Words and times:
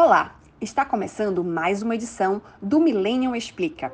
Olá, 0.00 0.36
está 0.60 0.84
começando 0.84 1.42
mais 1.42 1.82
uma 1.82 1.96
edição 1.96 2.40
do 2.62 2.78
Millennium 2.78 3.34
Explica. 3.34 3.92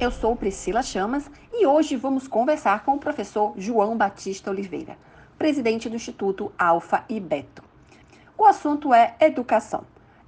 Eu 0.00 0.10
sou 0.10 0.34
Priscila 0.34 0.82
Chamas 0.82 1.30
e 1.52 1.64
hoje 1.64 1.94
vamos 1.94 2.26
conversar 2.26 2.84
com 2.84 2.94
o 2.94 2.98
professor 2.98 3.54
João 3.56 3.96
Batista 3.96 4.50
Oliveira, 4.50 4.98
presidente 5.38 5.88
do 5.88 5.94
Instituto 5.94 6.50
Alfa 6.58 7.04
e 7.08 7.20
Beto. 7.20 7.62
O 8.36 8.44
assunto 8.44 8.92
é 8.92 9.14
educação. 9.20 9.84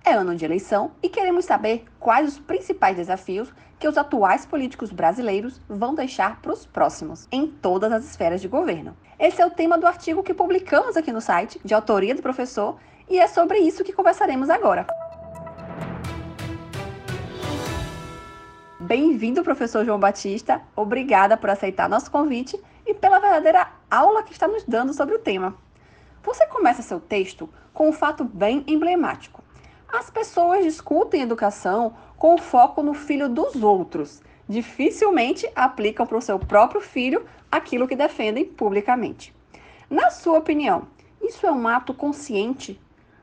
É 0.07 0.13
ano 0.13 0.37
de 0.37 0.45
eleição 0.45 0.91
e 1.03 1.09
queremos 1.09 1.47
saber 1.47 1.87
quais 1.99 2.29
os 2.29 2.39
principais 2.39 2.95
desafios 2.95 3.51
que 3.79 3.89
os 3.89 3.97
atuais 3.97 4.45
políticos 4.45 4.93
brasileiros 4.93 5.63
vão 5.67 5.95
deixar 5.95 6.43
para 6.43 6.53
os 6.53 6.67
próximos, 6.67 7.27
em 7.33 7.47
todas 7.47 7.91
as 7.91 8.05
esferas 8.05 8.43
de 8.43 8.47
governo. 8.47 8.95
Esse 9.19 9.41
é 9.41 9.47
o 9.47 9.51
tema 9.51 9.79
do 9.79 9.87
artigo 9.87 10.23
que 10.23 10.35
publicamos 10.35 10.99
aqui 10.99 11.11
no 11.11 11.23
site, 11.23 11.59
de 11.65 11.73
autoria 11.73 12.15
do 12.15 12.21
professor, 12.21 12.79
e 13.09 13.19
é 13.19 13.27
sobre 13.27 13.57
isso 13.61 13.83
que 13.83 13.95
conversaremos 13.95 14.51
agora. 14.51 14.87
Bem-vindo, 18.79 19.43
professor 19.43 19.87
João 19.87 19.99
Batista. 19.99 20.61
Obrigada 20.77 21.35
por 21.35 21.49
aceitar 21.49 21.89
nosso 21.89 22.11
convite 22.11 22.63
e 22.87 22.93
pela 22.93 23.21
verdadeira 23.21 23.73
aula 23.91 24.23
que 24.23 24.33
está 24.33 24.47
nos 24.47 24.65
dando 24.65 24.93
sobre 24.93 25.15
o 25.15 25.19
tema. 25.21 25.57
Você 26.23 26.47
começa 26.47 26.83
seu 26.83 27.01
texto 27.01 27.49
com 27.73 27.89
um 27.89 27.93
fato 27.93 28.23
bem 28.23 28.63
emblemático. 28.67 29.44
As 29.97 30.11
pessoas 30.11 30.65
discutem 30.65 31.23
educação 31.23 31.95
com 32.17 32.37
foco 32.37 32.83
no 32.83 32.95
filho 32.95 33.29
dos 33.29 33.55
outros. 33.55 34.21
Dificilmente 34.49 35.49
aplicam 35.55 36.05
para 36.05 36.19
o 36.19 36.21
seu 36.21 36.37
próprio 36.37 36.81
filho 36.81 37.25
aquilo 37.51 37.87
que 37.87 37.95
defendem 37.95 38.45
publicamente. 38.45 39.33
Na 39.89 40.11
sua 40.11 40.39
opinião, 40.41 40.89
isso 41.23 41.47
é 41.47 41.53
um 41.53 41.69
ato 41.69 41.95
consciente? 41.95 42.81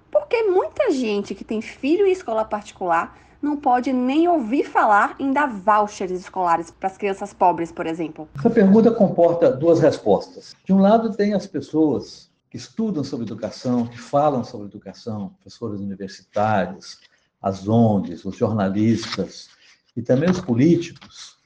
Porque 0.09 0.43
muita 0.43 0.91
gente 0.91 1.35
que 1.35 1.43
tem 1.43 1.61
filho 1.61 2.07
em 2.07 2.11
escola 2.13 2.45
particular 2.45 3.17
não 3.41 3.57
pode 3.57 3.91
nem 3.91 4.29
ouvir 4.29 4.63
falar 4.63 5.17
em 5.19 5.33
dar 5.33 5.47
vouchers 5.47 6.11
escolares 6.11 6.71
para 6.71 6.87
as 6.87 6.97
crianças 6.97 7.33
pobres, 7.33 7.69
por 7.69 7.85
exemplo. 7.85 8.29
Essa 8.39 8.49
pergunta 8.49 8.91
comporta 8.91 9.51
duas 9.51 9.81
respostas. 9.81 10.55
De 10.63 10.71
um 10.71 10.79
lado, 10.79 11.13
tem 11.17 11.33
as 11.33 11.45
pessoas 11.45 12.30
que 12.51 12.57
estudam 12.57 13.01
sobre 13.01 13.25
educação, 13.25 13.87
que 13.87 13.97
falam 13.97 14.43
sobre 14.43 14.67
educação, 14.67 15.29
professores 15.29 15.79
universitários, 15.79 16.99
as 17.41 17.65
ONGs, 17.65 18.25
os 18.25 18.35
jornalistas 18.35 19.49
e 19.95 20.01
também 20.01 20.29
os 20.29 20.41
políticos, 20.41 21.37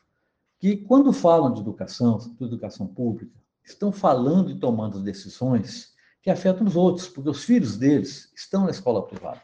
que 0.59 0.75
quando 0.75 1.14
falam 1.14 1.53
de 1.53 1.62
educação, 1.62 2.17
de 2.17 2.44
educação 2.44 2.88
pública, 2.88 3.31
estão 3.64 3.92
falando 3.92 4.50
e 4.50 4.59
tomando 4.59 5.00
decisões 5.00 5.94
que 6.23 6.31
afetam 6.31 6.66
os 6.66 6.75
outros, 6.75 7.08
porque 7.08 7.30
os 7.30 7.44
filhos 7.44 7.78
deles 7.78 8.31
estão 8.36 8.66
na 8.66 8.72
escola 8.72 9.06
privada. 9.06 9.42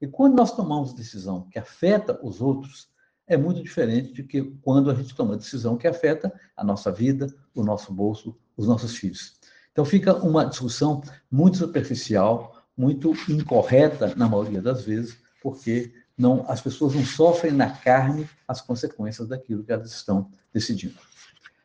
E 0.00 0.06
quando 0.06 0.36
nós 0.36 0.56
tomamos 0.56 0.94
decisão 0.94 1.42
que 1.50 1.58
afeta 1.58 2.18
os 2.22 2.40
outros, 2.40 2.88
é 3.26 3.36
muito 3.36 3.62
diferente 3.62 4.10
de 4.10 4.22
que 4.22 4.42
quando 4.62 4.90
a 4.90 4.94
gente 4.94 5.14
toma 5.14 5.36
decisão 5.36 5.76
que 5.76 5.86
afeta 5.86 6.32
a 6.56 6.64
nossa 6.64 6.90
vida, 6.90 7.26
o 7.54 7.62
nosso 7.62 7.92
bolso, 7.92 8.34
os 8.56 8.66
nossos 8.66 8.96
filhos. 8.96 9.43
Então 9.74 9.84
fica 9.84 10.14
uma 10.14 10.46
discussão 10.46 11.02
muito 11.28 11.58
superficial, 11.58 12.64
muito 12.76 13.12
incorreta 13.28 14.14
na 14.14 14.28
maioria 14.28 14.62
das 14.62 14.84
vezes, 14.84 15.18
porque 15.42 15.92
não, 16.16 16.44
as 16.48 16.60
pessoas 16.60 16.94
não 16.94 17.04
sofrem 17.04 17.52
na 17.52 17.70
carne 17.70 18.30
as 18.46 18.60
consequências 18.60 19.26
daquilo 19.26 19.64
que 19.64 19.72
elas 19.72 19.90
estão 19.90 20.30
decidindo. 20.52 20.94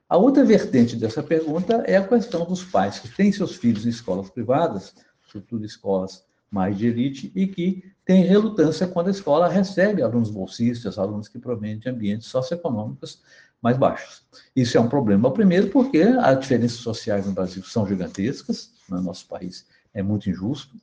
A 0.10 0.18
outra 0.18 0.44
vertente 0.44 0.96
dessa 0.96 1.22
pergunta 1.22 1.84
é 1.86 1.98
a 1.98 2.08
questão 2.08 2.46
dos 2.46 2.64
pais 2.64 2.98
que 2.98 3.08
têm 3.10 3.32
seus 3.32 3.56
filhos 3.56 3.86
em 3.86 3.90
escolas 3.90 4.28
privadas, 4.32 4.96
sobretudo 5.32 5.64
escolas 5.64 6.26
mais 6.50 6.76
de 6.76 6.88
elite, 6.88 7.32
e 7.36 7.46
que 7.46 7.84
têm 8.04 8.24
relutância 8.24 8.88
quando 8.88 9.10
a 9.10 9.12
escola 9.12 9.48
recebe 9.48 10.02
alunos 10.02 10.32
bolsistas, 10.32 10.98
alunos 10.98 11.28
que 11.28 11.38
provêm 11.38 11.78
de 11.78 11.88
ambientes 11.88 12.28
socioeconômicos 12.28 13.22
mais 13.62 13.78
baixos. 13.78 14.24
Isso 14.56 14.78
é 14.78 14.82
um 14.82 14.88
problema, 14.88 15.32
primeiro, 15.32 15.70
porque 15.70 16.02
as 16.02 16.40
diferenças 16.40 16.80
sociais 16.80 17.26
no 17.26 17.34
Brasil 17.34 17.64
são 17.64 17.88
gigantescas, 17.88 18.72
no 18.90 18.98
né? 18.98 19.04
nosso 19.04 19.28
país 19.28 19.66
é 19.94 20.02
muito 20.02 20.30
injusto, 20.30 20.76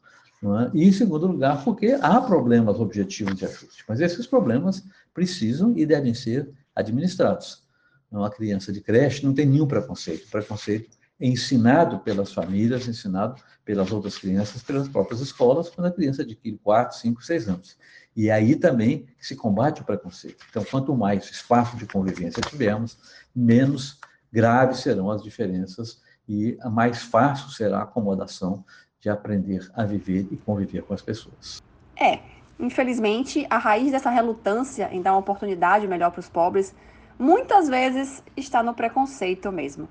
é? 0.42 0.70
e, 0.74 0.88
em 0.88 0.92
segundo 0.92 1.26
lugar, 1.26 1.64
porque 1.64 1.96
há 2.00 2.20
problemas 2.20 2.78
objetivos 2.78 3.36
de 3.36 3.46
ajuste. 3.46 3.84
Mas 3.88 4.00
esses 4.00 4.26
problemas 4.26 4.84
precisam 5.14 5.72
e 5.76 5.86
devem 5.86 6.12
ser 6.12 6.50
administrados. 6.74 7.64
Uma 8.10 8.30
criança 8.30 8.72
de 8.72 8.80
creche 8.80 9.24
não 9.24 9.34
tem 9.34 9.46
nenhum 9.46 9.66
preconceito. 9.66 10.28
Preconceito 10.30 10.96
ensinado 11.20 11.98
pelas 12.00 12.32
famílias, 12.32 12.86
ensinado 12.86 13.40
pelas 13.64 13.90
outras 13.90 14.18
crianças, 14.18 14.62
pelas 14.62 14.88
próprias 14.88 15.20
escolas, 15.20 15.70
quando 15.70 15.86
a 15.88 15.92
criança 15.92 16.22
adquire 16.22 16.58
4, 16.62 16.98
5, 16.98 17.22
6 17.22 17.48
anos. 17.48 17.78
E 18.14 18.30
aí 18.30 18.56
também 18.56 19.06
se 19.18 19.34
combate 19.34 19.82
o 19.82 19.84
preconceito. 19.84 20.44
Então, 20.48 20.64
quanto 20.64 20.94
mais 20.94 21.30
espaço 21.30 21.76
de 21.76 21.86
convivência 21.86 22.40
tivermos, 22.42 22.96
menos 23.34 23.98
graves 24.32 24.78
serão 24.78 25.10
as 25.10 25.22
diferenças 25.22 26.00
e 26.28 26.58
mais 26.70 27.02
fácil 27.02 27.50
será 27.50 27.78
a 27.78 27.82
acomodação 27.82 28.64
de 29.00 29.08
aprender 29.08 29.70
a 29.74 29.84
viver 29.84 30.26
e 30.30 30.36
conviver 30.36 30.82
com 30.82 30.94
as 30.94 31.02
pessoas. 31.02 31.62
É, 31.96 32.20
infelizmente, 32.58 33.46
a 33.48 33.58
raiz 33.58 33.92
dessa 33.92 34.10
relutância 34.10 34.88
em 34.92 35.00
dar 35.00 35.12
uma 35.12 35.20
oportunidade 35.20 35.86
melhor 35.86 36.10
para 36.10 36.20
os 36.20 36.28
pobres 36.28 36.74
muitas 37.18 37.68
vezes 37.68 38.22
está 38.36 38.62
no 38.62 38.74
preconceito 38.74 39.50
mesmo. 39.52 39.88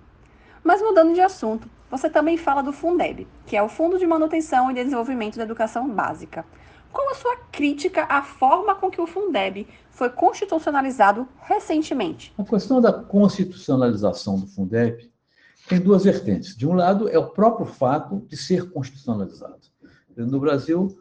Mas 0.65 0.81
mudando 0.81 1.13
de 1.13 1.21
assunto, 1.21 1.69
você 1.91 2.09
também 2.09 2.37
fala 2.37 2.63
do 2.63 2.73
Fundeb, 2.73 3.27
que 3.45 3.55
é 3.55 3.61
o 3.61 3.69
Fundo 3.69 3.99
de 3.99 4.07
Manutenção 4.07 4.71
e 4.71 4.73
Desenvolvimento 4.73 5.37
da 5.37 5.43
Educação 5.43 5.87
Básica. 5.87 6.43
Qual 6.91 7.07
a 7.11 7.13
sua 7.13 7.35
crítica 7.51 8.05
à 8.05 8.23
forma 8.23 8.73
com 8.73 8.89
que 8.89 8.99
o 8.99 9.05
Fundeb 9.05 9.67
foi 9.91 10.09
constitucionalizado 10.09 11.27
recentemente? 11.43 12.33
A 12.35 12.43
questão 12.43 12.81
da 12.81 12.91
constitucionalização 12.91 14.39
do 14.39 14.47
Fundeb 14.47 15.11
tem 15.69 15.79
duas 15.79 16.03
vertentes. 16.03 16.57
De 16.57 16.67
um 16.67 16.73
lado, 16.73 17.07
é 17.09 17.19
o 17.19 17.29
próprio 17.29 17.67
fato 17.67 18.25
de 18.27 18.35
ser 18.35 18.71
constitucionalizado. 18.71 19.67
No 20.17 20.39
Brasil, 20.39 20.97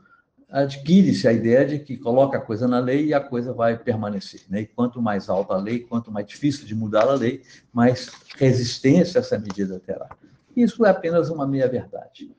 adquire-se 0.54 1.26
a 1.26 1.32
ideia 1.32 1.66
de 1.66 1.80
que 1.80 1.96
coloca 1.96 2.38
a 2.38 2.40
coisa 2.40 2.68
na 2.68 2.78
lei 2.78 3.06
e 3.06 3.14
a 3.14 3.18
coisa 3.18 3.52
vai 3.52 3.76
permanecer. 3.76 4.42
Né? 4.48 4.60
E 4.60 4.66
quanto 4.66 5.02
mais 5.02 5.28
alta 5.28 5.54
a 5.54 5.56
lei, 5.56 5.80
quanto 5.80 6.12
mais 6.12 6.28
difícil 6.28 6.64
de 6.64 6.76
mudar 6.76 7.08
a 7.08 7.14
lei, 7.14 7.42
mais 7.72 8.08
resistência 8.36 9.18
essa 9.18 9.36
medida 9.36 9.80
terá. 9.80 10.08
Isso 10.56 10.86
é 10.86 10.90
apenas 10.90 11.28
uma 11.28 11.44
meia-verdade. 11.44 12.30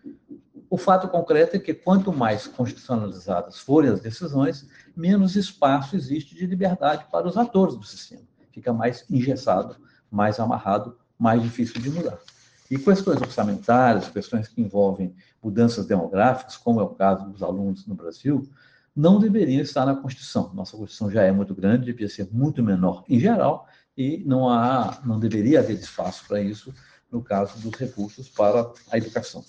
O 0.70 0.78
fato 0.78 1.10
concreto 1.10 1.58
é 1.58 1.60
que 1.60 1.74
quanto 1.74 2.14
mais 2.14 2.48
constitucionalizadas 2.48 3.60
forem 3.60 3.92
as 3.92 4.00
decisões, 4.00 4.66
menos 4.96 5.36
espaço 5.36 5.98
existe 5.98 6.34
de 6.34 6.46
liberdade 6.46 7.06
para 7.12 7.28
os 7.28 7.36
atores 7.36 7.76
do 7.76 7.84
sistema. 7.84 8.24
Fica 8.54 8.72
mais 8.72 9.04
engessado, 9.10 9.76
mais 10.10 10.40
amarrado, 10.40 10.98
mais 11.20 11.44
difícil 11.44 11.82
de 11.82 11.90
mudar. 11.90 12.18
E 12.70 12.78
questões 12.78 13.22
orçamentárias, 13.22 14.10
questões 14.10 14.48
que 14.48 14.62
envolvem 14.62 15.16
mudanças 15.42 15.86
demográficas, 15.86 16.58
como 16.58 16.80
é 16.80 16.84
o 16.84 16.90
caso 16.90 17.30
dos 17.30 17.44
alunos 17.44 17.86
no 17.86 17.94
Brasil, 17.94 18.50
não 18.96 19.20
deveriam 19.20 19.62
estar 19.62 19.86
na 19.86 19.96
Constituição. 19.96 20.52
Nossa 20.54 20.78
Constituição 20.78 21.12
já 21.12 21.24
é 21.24 21.32
muito 21.32 21.54
grande, 21.54 21.86
devia 21.86 22.10
ser 22.10 22.28
muito 22.32 22.64
menor 22.64 23.04
em 23.08 23.20
geral, 23.20 23.68
e 23.98 24.24
não 24.26 24.50
há, 24.50 25.00
não 25.06 25.20
deveria 25.20 25.60
haver 25.60 25.78
espaço 25.78 26.26
para 26.28 26.42
isso 26.42 26.74
no 27.12 27.22
caso 27.22 27.60
dos 27.60 27.78
recursos 27.80 28.30
para 28.30 28.72
a 28.92 28.98
educação. 28.98 29.44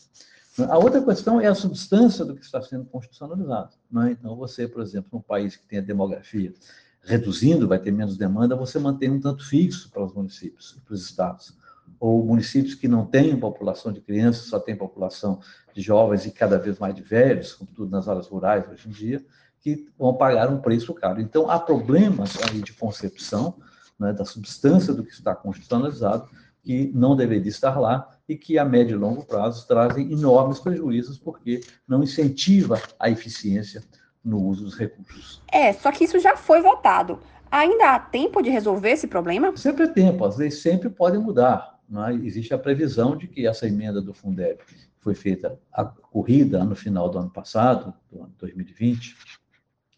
A 0.68 0.78
outra 0.78 1.02
questão 1.02 1.40
é 1.40 1.46
a 1.46 1.54
substância 1.54 2.24
do 2.24 2.34
que 2.34 2.44
está 2.44 2.62
sendo 2.62 2.86
constitucionalizado. 2.86 3.74
Né? 3.90 4.12
Então, 4.12 4.34
você, 4.36 4.66
por 4.66 4.82
exemplo, 4.82 5.10
num 5.12 5.20
país 5.20 5.56
que 5.56 5.64
tem 5.64 5.78
a 5.78 5.82
demografia 5.82 6.54
reduzindo, 7.02 7.68
vai 7.68 7.78
ter 7.78 7.92
menos 7.92 8.16
demanda, 8.16 8.56
você 8.56 8.78
mantém 8.78 9.10
um 9.10 9.20
tanto 9.20 9.46
fixo 9.46 9.90
para 9.90 10.04
os 10.04 10.12
municípios 10.12 10.78
para 10.84 10.94
os 10.94 11.04
estados. 11.04 11.56
Ou 11.98 12.24
municípios 12.24 12.74
que 12.74 12.88
não 12.88 13.06
têm 13.06 13.36
população 13.36 13.92
de 13.92 14.00
crianças, 14.00 14.46
só 14.46 14.58
têm 14.58 14.76
população 14.76 15.40
de 15.74 15.80
jovens 15.80 16.26
e 16.26 16.30
cada 16.30 16.58
vez 16.58 16.78
mais 16.78 16.94
de 16.94 17.02
velhos, 17.02 17.48
sobretudo 17.48 17.90
nas 17.90 18.08
áreas 18.08 18.28
rurais 18.28 18.68
hoje 18.68 18.88
em 18.88 18.92
dia, 18.92 19.24
que 19.60 19.88
vão 19.98 20.14
pagar 20.14 20.48
um 20.48 20.60
preço 20.60 20.92
caro. 20.94 21.20
Então, 21.20 21.50
há 21.50 21.58
problemas 21.58 22.36
aí 22.42 22.60
de 22.60 22.72
concepção 22.72 23.56
né, 23.98 24.12
da 24.12 24.24
substância 24.24 24.92
do 24.92 25.02
que 25.04 25.12
está 25.12 25.34
constitucionalizado 25.34 26.28
que 26.66 26.90
não 26.92 27.14
deveria 27.14 27.48
estar 27.48 27.78
lá 27.78 28.10
e 28.28 28.36
que 28.36 28.58
a 28.58 28.64
médio 28.64 28.96
e 28.96 28.98
longo 28.98 29.24
prazo 29.24 29.66
trazem 29.68 30.12
enormes 30.12 30.58
prejuízos 30.58 31.16
porque 31.16 31.60
não 31.86 32.02
incentiva 32.02 32.82
a 32.98 33.08
eficiência 33.08 33.84
no 34.24 34.42
uso 34.42 34.64
dos 34.64 34.76
recursos. 34.76 35.40
É, 35.52 35.72
só 35.72 35.92
que 35.92 36.02
isso 36.02 36.18
já 36.18 36.36
foi 36.36 36.60
votado. 36.60 37.20
Ainda 37.48 37.94
há 37.94 38.00
tempo 38.00 38.42
de 38.42 38.50
resolver 38.50 38.90
esse 38.90 39.06
problema? 39.06 39.56
Sempre 39.56 39.84
é 39.84 39.86
tempo, 39.86 40.24
as 40.24 40.36
leis 40.36 40.60
sempre 40.60 40.90
podem 40.90 41.20
mudar. 41.20 41.75
É? 42.08 42.12
Existe 42.14 42.52
a 42.52 42.58
previsão 42.58 43.16
de 43.16 43.26
que 43.26 43.46
essa 43.46 43.66
emenda 43.66 44.00
do 44.00 44.12
Fundeb 44.12 44.58
foi 45.00 45.14
feita 45.14 45.58
a 45.72 45.84
corrida 45.84 46.64
no 46.64 46.74
final 46.74 47.08
do 47.08 47.18
ano 47.18 47.30
passado, 47.30 47.94
do 48.10 48.22
ano 48.22 48.34
2020, 48.38 49.16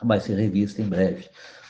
vai 0.02 0.20
ser 0.20 0.34
revista 0.34 0.82
em 0.82 0.88
breve. 0.88 1.28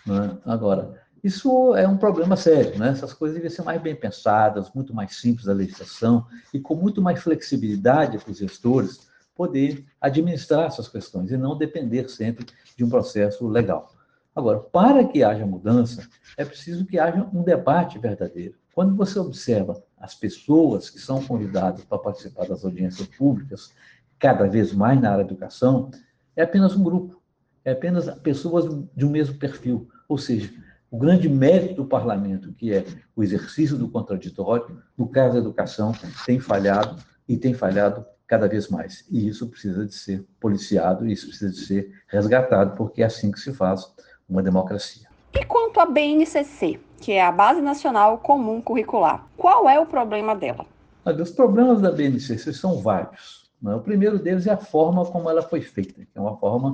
É? 0.09 0.51
Agora, 0.51 1.01
Isso 1.23 1.75
é 1.75 1.87
um 1.87 1.97
problema 1.97 2.37
sério, 2.37 2.79
né? 2.79 2.91
Essas 2.91 3.13
coisas 3.13 3.37
devem 3.37 3.51
ser 3.51 3.63
mais 3.63 3.81
bem 3.83 3.95
pensadas, 3.95 4.71
muito 4.73 4.95
mais 4.95 5.17
simples 5.17 5.49
a 5.49 5.53
legislação 5.53 6.27
e 6.55 6.61
com 6.61 6.75
muito 6.75 7.03
mais 7.03 7.21
flexibilidade 7.21 8.19
para 8.19 8.31
os 8.31 8.39
gestores 8.39 9.09
poder 9.35 9.85
administrar 10.01 10.67
essas 10.67 10.89
questões 10.89 11.31
e 11.31 11.37
não 11.37 11.57
depender 11.57 12.09
sempre 12.09 12.47
de 12.77 12.85
um 12.85 12.89
processo 12.89 13.49
legal. 13.49 13.93
Agora, 14.35 14.61
para 14.61 15.05
que 15.05 15.25
haja 15.25 15.45
mudança, 15.45 16.09
é 16.37 16.45
preciso 16.45 16.87
que 16.87 16.99
haja 16.99 17.29
um 17.33 17.43
debate 17.43 17.99
verdadeiro. 17.99 18.55
Quando 18.73 18.95
você 18.95 19.19
observa 19.19 19.83
as 20.01 20.15
pessoas 20.15 20.91
que 20.91 20.99
são 20.99 21.23
convidadas 21.23 21.85
para 21.85 21.99
participar 21.99 22.47
das 22.47 22.65
audiências 22.65 23.09
públicas, 23.09 23.73
cada 24.19 24.47
vez 24.47 24.73
mais 24.73 25.01
na 25.01 25.11
área 25.13 25.25
da 25.25 25.31
educação, 25.31 25.91
é 26.37 26.43
apenas 26.43 26.75
um 26.77 26.83
grupo, 26.83 27.21
é 27.65 27.73
apenas 27.73 28.09
pessoas 28.21 28.65
de 28.95 29.05
um 29.05 29.11
mesmo 29.11 29.37
perfil. 29.37 29.89
Ou 30.09 30.19
seja, 30.19 30.53
o 30.91 30.99
grande 30.99 31.29
mérito 31.29 31.75
do 31.75 31.85
parlamento, 31.85 32.53
que 32.53 32.73
é 32.73 32.85
o 33.15 33.23
exercício 33.23 33.77
do 33.77 33.89
contraditório, 33.89 34.83
no 34.97 35.09
caso 35.09 35.35
da 35.35 35.41
educação, 35.41 35.93
tem 36.25 36.41
falhado 36.41 37.03
e 37.29 37.37
tem 37.37 37.53
falhado 37.53 38.05
cada 38.27 38.49
vez 38.49 38.69
mais. 38.69 39.05
E 39.11 39.29
isso 39.29 39.49
precisa 39.49 39.85
de 39.85 39.95
ser 39.95 40.25
policiado, 40.41 41.07
isso 41.07 41.29
precisa 41.29 41.51
de 41.51 41.61
ser 41.61 42.03
resgatado, 42.07 42.77
porque 42.77 43.03
é 43.03 43.07
assim 43.07 43.31
que 43.31 43.41
se 43.41 43.53
faz 43.53 43.93
uma 44.29 44.43
democracia. 44.43 45.09
E 45.35 45.45
quanto 45.45 45.81
à 45.81 45.87
BNCC, 45.87 46.81
que 47.01 47.13
é 47.13 47.25
a 47.25 47.33
Base 47.33 47.61
Nacional 47.61 48.19
Comum 48.19 48.61
Curricular, 48.61 49.27
qual 49.37 49.69
é 49.69 49.79
o 49.79 49.87
problema 49.87 50.35
dela? 50.35 50.67
Os 51.05 51.31
problemas 51.31 51.81
da 51.81 51.91
BNCC 51.91 52.53
são 52.53 52.81
vários. 52.81 53.51
Né? 53.63 53.75
O 53.75 53.81
primeiro 53.81 54.19
deles 54.19 54.47
é 54.47 54.53
a 54.53 54.59
forma 54.59 55.05
como 55.07 55.31
ela 55.31 55.43
foi 55.43 55.61
feita, 55.61 56.05
que 56.05 56.19
é 56.19 56.21
uma 56.21 56.37
forma 56.37 56.73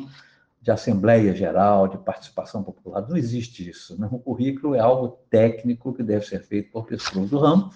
de 0.60 0.70
assembleia 0.70 1.34
geral, 1.34 1.86
de 1.86 1.98
participação 1.98 2.62
popular. 2.62 3.06
Não 3.06 3.16
existe 3.16 3.68
isso. 3.68 4.00
Né? 4.00 4.08
O 4.10 4.18
currículo 4.18 4.74
é 4.74 4.80
algo 4.80 5.18
técnico 5.30 5.92
que 5.92 6.02
deve 6.02 6.24
ser 6.24 6.42
feito 6.42 6.72
por 6.72 6.86
pessoas 6.86 7.30
do 7.30 7.38
ramo, 7.38 7.70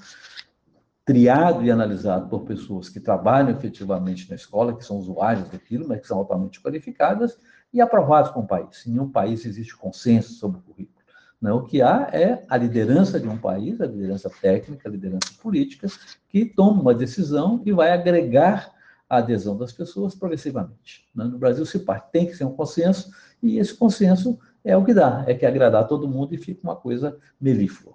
triado 1.05 1.65
e 1.65 1.71
analisado 1.71 2.29
por 2.29 2.41
pessoas 2.41 2.89
que 2.89 2.99
trabalham 2.99 3.51
efetivamente 3.51 4.29
na 4.29 4.37
escola, 4.37 4.75
que 4.75 4.85
são 4.85 4.97
usuários 4.97 5.49
daquilo, 5.49 5.87
mas 5.87 6.01
que 6.01 6.07
são 6.07 6.19
altamente 6.19 6.61
qualificadas, 6.61 7.39
e 7.73 7.81
aprovados 7.81 8.31
com 8.31 8.41
o 8.41 8.47
país. 8.47 8.87
Em 8.87 8.91
nenhum 8.91 9.11
país 9.11 9.45
existe 9.45 9.77
consenso 9.77 10.33
sobre 10.33 10.59
o 10.59 10.63
currículo. 10.63 10.98
Né? 11.41 11.53
o 11.53 11.63
que 11.63 11.81
há 11.81 12.09
é 12.13 12.45
a 12.49 12.57
liderança 12.57 13.21
de 13.21 13.29
um 13.29 13.39
país, 13.39 13.81
a 13.81 13.87
liderança 13.87 14.29
técnica, 14.29 14.89
a 14.89 14.93
liderança 14.93 15.33
política, 15.41 15.87
que 16.29 16.45
toma 16.45 16.83
uma 16.83 16.95
decisão 16.95 17.63
e 17.65 17.73
vai 17.73 17.93
agregar 17.93 18.73
a 19.09 19.19
adesão 19.19 19.57
das 19.57 19.73
pessoas 19.73 20.15
progressivamente. 20.15 21.09
Né? 21.15 21.25
No 21.25 21.39
Brasil 21.39 21.65
se 21.65 21.79
parte, 21.79 22.11
tem 22.13 22.27
que 22.27 22.35
ser 22.35 22.45
um 22.45 22.53
consenso, 22.53 23.11
e 23.43 23.59
esse 23.59 23.75
consenso 23.75 24.39
é 24.65 24.77
o 24.77 24.85
que 24.85 24.93
dá, 24.93 25.25
é 25.27 25.35
que 25.35 25.47
agradar 25.47 25.87
todo 25.87 26.09
mundo 26.09 26.35
e 26.35 26.39
fica 26.39 26.61
uma 26.63 26.77
coisa 26.77 27.17
melíflua. 27.41 27.95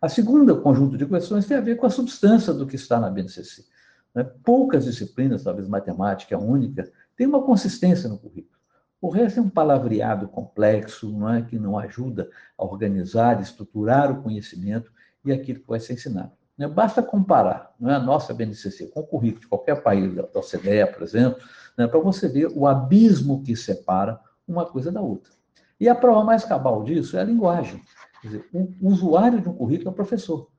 A 0.00 0.08
segunda 0.08 0.54
conjunto 0.54 0.96
de 0.96 1.06
questões 1.06 1.46
tem 1.46 1.56
a 1.56 1.60
ver 1.60 1.76
com 1.76 1.86
a 1.86 1.90
substância 1.90 2.54
do 2.54 2.66
que 2.66 2.76
está 2.76 2.98
na 2.98 3.10
BNCC. 3.10 3.64
Né? 4.14 4.24
Poucas 4.42 4.86
disciplinas, 4.86 5.44
talvez 5.44 5.68
matemática 5.68 6.38
única, 6.38 6.90
tem 7.14 7.26
uma 7.26 7.42
consistência 7.42 8.08
no 8.08 8.18
currículo. 8.18 8.59
O 9.00 9.08
resto 9.08 9.40
é 9.40 9.42
um 9.42 9.48
palavreado 9.48 10.28
complexo, 10.28 11.10
não 11.10 11.28
é, 11.28 11.42
que 11.42 11.58
não 11.58 11.78
ajuda 11.78 12.28
a 12.56 12.64
organizar, 12.64 13.40
estruturar 13.40 14.12
o 14.12 14.22
conhecimento 14.22 14.92
e 15.24 15.32
aquilo 15.32 15.60
que 15.60 15.68
vai 15.68 15.80
ser 15.80 15.94
ensinado. 15.94 16.32
Né? 16.56 16.68
Basta 16.68 17.02
comparar 17.02 17.74
é, 17.82 17.92
a 17.92 17.98
nossa 17.98 18.34
BNCC 18.34 18.88
com 18.88 19.00
o 19.00 19.06
currículo 19.06 19.40
de 19.40 19.48
qualquer 19.48 19.82
país 19.82 20.14
da 20.14 20.24
OCDE, 20.34 20.92
por 20.92 21.02
exemplo, 21.02 21.40
né, 21.78 21.86
para 21.86 21.98
você 21.98 22.28
ver 22.28 22.50
o 22.54 22.66
abismo 22.66 23.42
que 23.42 23.56
separa 23.56 24.20
uma 24.46 24.66
coisa 24.66 24.92
da 24.92 25.00
outra. 25.00 25.32
E 25.80 25.88
a 25.88 25.94
prova 25.94 26.22
mais 26.22 26.44
cabal 26.44 26.84
disso 26.84 27.16
é 27.16 27.20
a 27.22 27.24
linguagem. 27.24 27.82
Quer 28.20 28.28
dizer, 28.28 28.48
o 28.52 28.68
usuário 28.82 29.40
de 29.40 29.48
um 29.48 29.54
currículo 29.54 29.88
é 29.88 29.92
o 29.92 29.94
professor. 29.94 30.50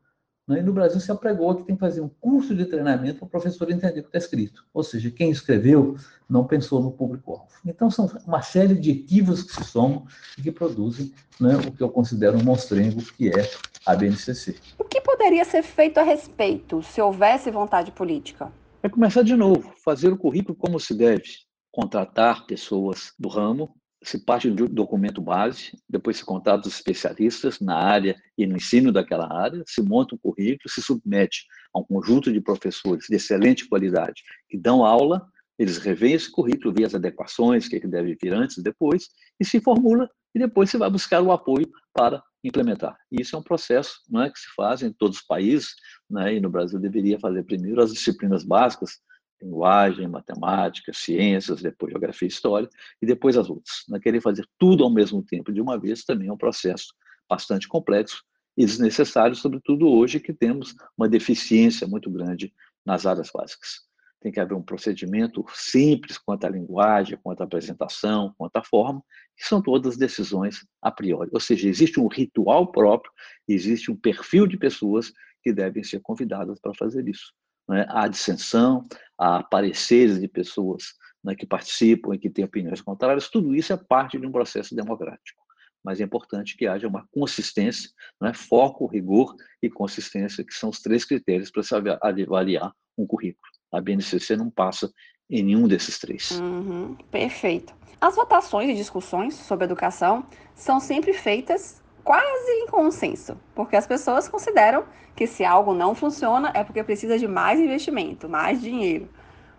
Né? 0.47 0.59
E 0.59 0.63
no 0.63 0.73
Brasil 0.73 0.99
se 0.99 1.11
apregou 1.11 1.55
que 1.55 1.63
tem 1.63 1.75
que 1.75 1.79
fazer 1.79 2.01
um 2.01 2.09
curso 2.09 2.55
de 2.55 2.65
treinamento 2.65 3.19
para 3.19 3.25
o 3.25 3.29
professor 3.29 3.69
entender 3.71 3.99
o 3.99 4.03
que 4.03 4.09
está 4.09 4.17
escrito. 4.17 4.65
Ou 4.73 4.83
seja, 4.83 5.11
quem 5.11 5.29
escreveu 5.29 5.95
não 6.29 6.45
pensou 6.45 6.81
no 6.81 6.91
público-alvo. 6.91 7.47
Então, 7.65 7.89
são 7.91 8.09
uma 8.25 8.41
série 8.41 8.75
de 8.75 8.91
equívocos 8.91 9.43
que 9.43 9.53
se 9.53 9.63
somam 9.63 10.05
e 10.37 10.41
que 10.41 10.51
produzem 10.51 11.13
né, 11.39 11.55
o 11.57 11.71
que 11.71 11.81
eu 11.81 11.89
considero 11.89 12.37
um 12.37 12.43
monstrengo, 12.43 13.01
que 13.17 13.29
é 13.29 13.49
a 13.85 13.95
BNCC. 13.95 14.55
O 14.77 14.83
que 14.83 15.01
poderia 15.01 15.45
ser 15.45 15.63
feito 15.63 15.99
a 15.99 16.03
respeito, 16.03 16.81
se 16.83 17.01
houvesse 17.01 17.51
vontade 17.51 17.91
política? 17.91 18.51
É 18.83 18.89
começar 18.89 19.23
de 19.23 19.35
novo, 19.35 19.73
fazer 19.83 20.09
o 20.09 20.17
currículo 20.17 20.55
como 20.55 20.79
se 20.79 20.95
deve, 20.95 21.23
contratar 21.71 22.45
pessoas 22.45 23.13
do 23.17 23.29
ramo, 23.29 23.75
se 24.03 24.17
parte 24.17 24.49
do 24.49 24.67
documento 24.67 25.21
base, 25.21 25.77
depois 25.87 26.17
se 26.17 26.25
contrata 26.25 26.67
os 26.67 26.75
especialistas 26.75 27.59
na 27.59 27.75
área 27.75 28.15
e 28.37 28.47
no 28.47 28.57
ensino 28.57 28.91
daquela 28.91 29.31
área, 29.31 29.63
se 29.67 29.81
monta 29.81 30.15
um 30.15 30.17
currículo, 30.17 30.69
se 30.69 30.81
submete 30.81 31.45
a 31.73 31.79
um 31.79 31.83
conjunto 31.83 32.33
de 32.33 32.41
professores 32.41 33.05
de 33.07 33.15
excelente 33.15 33.67
qualidade 33.67 34.23
que 34.49 34.57
dão 34.57 34.83
aula, 34.83 35.25
eles 35.57 35.77
revêem 35.77 36.15
esse 36.15 36.31
currículo, 36.31 36.73
vê 36.73 36.83
as 36.83 36.95
adequações, 36.95 37.67
o 37.67 37.69
que, 37.69 37.75
é 37.75 37.79
que 37.79 37.87
deve 37.87 38.17
vir 38.19 38.33
antes 38.33 38.57
e 38.57 38.63
depois, 38.63 39.09
e 39.39 39.45
se 39.45 39.61
formula, 39.61 40.09
e 40.33 40.39
depois 40.39 40.69
você 40.69 40.77
vai 40.77 40.89
buscar 40.89 41.21
o 41.21 41.31
apoio 41.31 41.69
para 41.93 42.23
implementar. 42.43 42.97
E 43.11 43.21
isso 43.21 43.35
é 43.35 43.39
um 43.39 43.43
processo 43.43 44.01
não 44.09 44.23
é, 44.23 44.31
que 44.31 44.39
se 44.39 44.47
faz 44.55 44.81
em 44.81 44.91
todos 44.91 45.17
os 45.17 45.23
países, 45.23 45.75
né, 46.09 46.33
e 46.35 46.39
no 46.39 46.49
Brasil 46.49 46.79
deveria 46.79 47.19
fazer 47.19 47.43
primeiro 47.43 47.83
as 47.83 47.93
disciplinas 47.93 48.43
básicas, 48.43 48.99
linguagem, 49.41 50.07
matemática, 50.07 50.93
ciências, 50.93 51.61
depois 51.61 51.91
geografia 51.91 52.27
e 52.27 52.29
história, 52.29 52.69
e 53.01 53.05
depois 53.05 53.37
as 53.37 53.49
outras. 53.49 53.83
Não 53.87 53.97
é 53.97 53.99
querer 53.99 54.21
fazer 54.21 54.47
tudo 54.57 54.83
ao 54.83 54.89
mesmo 54.89 55.23
tempo 55.23 55.51
de 55.51 55.61
uma 55.61 55.79
vez 55.79 56.03
também 56.03 56.27
é 56.27 56.33
um 56.33 56.37
processo 56.37 56.93
bastante 57.29 57.67
complexo 57.67 58.23
e 58.57 58.65
desnecessário, 58.65 59.35
sobretudo 59.35 59.87
hoje 59.87 60.19
que 60.19 60.33
temos 60.33 60.75
uma 60.97 61.07
deficiência 61.07 61.87
muito 61.87 62.09
grande 62.09 62.53
nas 62.85 63.05
áreas 63.05 63.29
básicas 63.33 63.91
tem 64.21 64.31
que 64.31 64.39
haver 64.39 64.53
um 64.53 64.61
procedimento 64.61 65.43
simples 65.49 66.17
quanto 66.17 66.45
à 66.45 66.49
linguagem, 66.49 67.17
quanto 67.21 67.41
à 67.41 67.43
apresentação, 67.43 68.33
quanto 68.37 68.55
à 68.55 68.63
forma, 68.63 69.03
que 69.35 69.43
são 69.43 69.61
todas 69.61 69.97
decisões 69.97 70.63
a 70.81 70.91
priori. 70.91 71.29
Ou 71.33 71.39
seja, 71.39 71.67
existe 71.67 71.99
um 71.99 72.07
ritual 72.07 72.71
próprio, 72.71 73.11
existe 73.47 73.89
um 73.89 73.95
perfil 73.95 74.45
de 74.45 74.57
pessoas 74.57 75.11
que 75.41 75.51
devem 75.51 75.83
ser 75.83 75.99
convidadas 76.01 76.59
para 76.59 76.73
fazer 76.75 77.07
isso. 77.09 77.33
Né? 77.67 77.85
Há 77.89 78.07
dissensão, 78.07 78.83
há 79.21 79.43
pareceres 79.43 80.19
de 80.19 80.27
pessoas 80.27 80.95
né, 81.23 81.35
que 81.35 81.45
participam 81.45 82.15
e 82.15 82.17
que 82.17 82.29
têm 82.29 82.43
opiniões 82.43 82.81
contrárias, 82.81 83.29
tudo 83.29 83.53
isso 83.55 83.71
é 83.71 83.77
parte 83.77 84.17
de 84.17 84.25
um 84.25 84.31
processo 84.31 84.75
democrático. 84.75 85.39
Mas 85.83 86.01
é 86.01 86.03
importante 86.03 86.57
que 86.57 86.65
haja 86.65 86.87
uma 86.87 87.07
consistência, 87.11 87.89
né? 88.19 88.33
foco, 88.33 88.87
rigor 88.87 89.35
e 89.61 89.69
consistência, 89.69 90.43
que 90.43 90.53
são 90.53 90.69
os 90.69 90.79
três 90.79 91.05
critérios 91.05 91.51
para 91.51 91.61
se 91.61 91.75
avaliar 91.75 92.71
um 92.97 93.05
currículo. 93.05 93.45
A 93.71 93.79
BNCC 93.79 94.35
não 94.35 94.49
passa 94.49 94.91
em 95.29 95.43
nenhum 95.43 95.67
desses 95.67 95.97
três. 95.99 96.31
Uhum, 96.39 96.95
perfeito. 97.09 97.73
As 97.99 98.15
votações 98.15 98.69
e 98.69 98.75
discussões 98.75 99.35
sobre 99.35 99.65
educação 99.65 100.25
são 100.55 100.79
sempre 100.79 101.13
feitas 101.13 101.80
quase 102.03 102.51
em 102.51 102.67
consenso, 102.67 103.37
porque 103.55 103.75
as 103.75 103.87
pessoas 103.87 104.27
consideram 104.27 104.83
que 105.15 105.27
se 105.27 105.43
algo 105.43 105.73
não 105.73 105.93
funciona 105.93 106.51
é 106.53 106.63
porque 106.63 106.83
precisa 106.83 107.17
de 107.17 107.27
mais 107.27 107.59
investimento, 107.59 108.29
mais 108.29 108.61
dinheiro. 108.61 109.09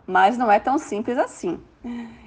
Mas 0.07 0.37
não 0.37 0.51
é 0.51 0.59
tão 0.59 0.79
simples 0.79 1.19
assim. 1.19 1.61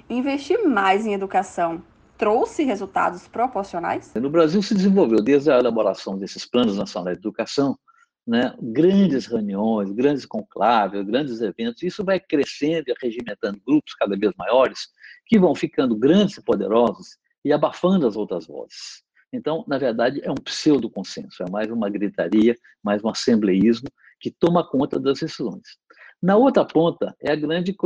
Investir 0.08 0.66
mais 0.66 1.06
em 1.06 1.12
educação 1.12 1.82
trouxe 2.16 2.64
resultados 2.64 3.28
proporcionais? 3.28 4.12
No 4.14 4.30
Brasil 4.30 4.62
se 4.62 4.74
desenvolveu, 4.74 5.22
desde 5.22 5.50
a 5.50 5.58
elaboração 5.58 6.18
desses 6.18 6.46
planos 6.46 6.76
nacionais 6.78 7.16
de 7.16 7.20
educação, 7.20 7.78
né, 8.26 8.54
grandes 8.60 9.26
reuniões, 9.26 9.92
grandes 9.92 10.26
conclaves, 10.26 11.04
grandes 11.04 11.40
eventos, 11.40 11.82
isso 11.82 12.04
vai 12.04 12.18
crescendo 12.18 12.84
e 12.88 12.92
arregimentando 12.92 13.60
grupos 13.64 13.94
cada 13.94 14.16
vez 14.16 14.32
maiores, 14.36 14.88
que 15.26 15.38
vão 15.38 15.54
ficando 15.54 15.94
grandes 15.94 16.36
e 16.38 16.42
poderosos 16.42 17.18
e 17.44 17.52
abafando 17.52 18.06
as 18.06 18.16
outras 18.16 18.46
vozes. 18.46 19.05
Então, 19.32 19.64
na 19.66 19.78
verdade, 19.78 20.20
é 20.22 20.30
um 20.30 20.36
pseudo-consenso, 20.36 21.42
é 21.42 21.50
mais 21.50 21.70
uma 21.70 21.90
gritaria, 21.90 22.56
mais 22.82 23.02
um 23.02 23.08
assembleísmo 23.08 23.88
que 24.20 24.30
toma 24.30 24.66
conta 24.66 24.98
das 24.98 25.20
decisões. 25.20 25.78
Na 26.22 26.36
outra 26.36 26.64
ponta, 26.64 27.14
é 27.20 27.32
a 27.32 27.36
grande 27.36 27.76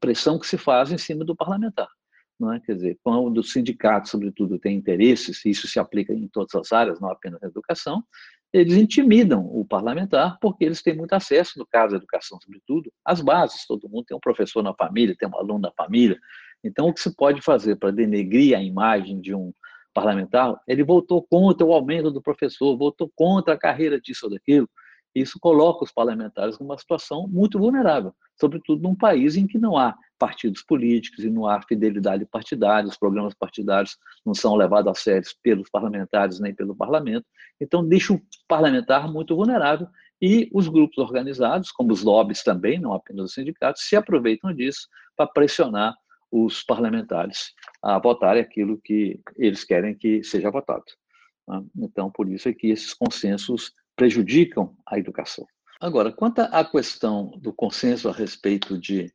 pressão 0.00 0.38
que 0.38 0.46
se 0.46 0.58
faz 0.58 0.90
em 0.90 0.98
cima 0.98 1.24
do 1.24 1.36
parlamentar. 1.36 1.88
Não 2.38 2.52
é? 2.52 2.60
Quer 2.60 2.74
dizer, 2.74 2.98
quando 3.02 3.38
o 3.38 3.44
sindicato, 3.44 4.08
sobretudo, 4.08 4.58
tem 4.58 4.76
interesses, 4.76 5.44
isso 5.44 5.66
se 5.66 5.78
aplica 5.78 6.12
em 6.12 6.28
todas 6.28 6.54
as 6.54 6.72
áreas, 6.72 7.00
não 7.00 7.10
apenas 7.10 7.40
na 7.40 7.48
educação, 7.48 8.02
eles 8.52 8.74
intimidam 8.76 9.44
o 9.44 9.64
parlamentar 9.64 10.38
porque 10.40 10.64
eles 10.64 10.80
têm 10.80 10.96
muito 10.96 11.12
acesso, 11.12 11.58
no 11.58 11.66
caso 11.66 11.92
da 11.92 11.98
educação, 11.98 12.38
sobretudo, 12.40 12.92
às 13.04 13.20
bases. 13.20 13.66
Todo 13.66 13.88
mundo 13.88 14.06
tem 14.06 14.16
um 14.16 14.20
professor 14.20 14.62
na 14.62 14.74
família, 14.74 15.16
tem 15.18 15.28
um 15.28 15.36
aluno 15.36 15.60
na 15.60 15.72
família. 15.72 16.18
Então, 16.64 16.88
o 16.88 16.94
que 16.94 17.00
se 17.00 17.14
pode 17.14 17.42
fazer 17.42 17.76
para 17.76 17.90
denegrir 17.90 18.56
a 18.56 18.62
imagem 18.62 19.20
de 19.20 19.34
um 19.34 19.52
parlamentar? 19.98 20.54
Ele 20.66 20.84
votou 20.84 21.22
contra 21.22 21.66
o 21.66 21.72
aumento 21.72 22.10
do 22.10 22.22
professor, 22.22 22.76
votou 22.76 23.10
contra 23.14 23.54
a 23.54 23.58
carreira 23.58 24.00
disso 24.00 24.26
ou 24.26 24.30
daquilo. 24.30 24.68
Isso 25.14 25.38
coloca 25.40 25.84
os 25.84 25.90
parlamentares 25.90 26.58
numa 26.58 26.78
situação 26.78 27.26
muito 27.26 27.58
vulnerável, 27.58 28.14
sobretudo 28.38 28.82
num 28.82 28.94
país 28.94 29.36
em 29.36 29.46
que 29.46 29.58
não 29.58 29.76
há 29.76 29.96
partidos 30.18 30.62
políticos 30.62 31.24
e 31.24 31.30
não 31.30 31.46
há 31.46 31.60
fidelidade 31.62 32.24
partidária, 32.26 32.88
os 32.88 32.98
programas 32.98 33.34
partidários 33.34 33.96
não 34.24 34.34
são 34.34 34.54
levados 34.54 34.90
a 34.90 34.94
sério 34.94 35.28
pelos 35.42 35.70
parlamentares 35.70 36.38
nem 36.38 36.54
pelo 36.54 36.76
parlamento, 36.76 37.24
então 37.60 37.86
deixa 37.86 38.12
o 38.12 38.20
parlamentar 38.46 39.10
muito 39.10 39.34
vulnerável 39.34 39.88
e 40.20 40.48
os 40.52 40.68
grupos 40.68 40.98
organizados, 40.98 41.70
como 41.70 41.92
os 41.92 42.02
lobbies 42.02 42.42
também, 42.42 42.78
não 42.78 42.92
apenas 42.92 43.26
os 43.26 43.34
sindicatos, 43.34 43.82
se 43.88 43.96
aproveitam 43.96 44.52
disso 44.52 44.88
para 45.16 45.28
pressionar 45.28 45.94
os 46.30 46.62
parlamentares 46.62 47.52
a 47.82 47.98
votarem 47.98 48.42
aquilo 48.42 48.80
que 48.80 49.20
eles 49.36 49.64
querem 49.64 49.94
que 49.94 50.22
seja 50.22 50.50
votado. 50.50 50.84
Né? 51.46 51.64
Então, 51.78 52.10
por 52.10 52.30
isso 52.30 52.48
é 52.48 52.52
que 52.52 52.68
esses 52.68 52.92
consensos 52.94 53.72
prejudicam 53.96 54.76
a 54.86 54.98
educação. 54.98 55.46
Agora, 55.80 56.12
quanto 56.12 56.40
à 56.40 56.64
questão 56.64 57.30
do 57.38 57.52
consenso 57.52 58.08
a 58.08 58.12
respeito 58.12 58.78
de 58.78 59.12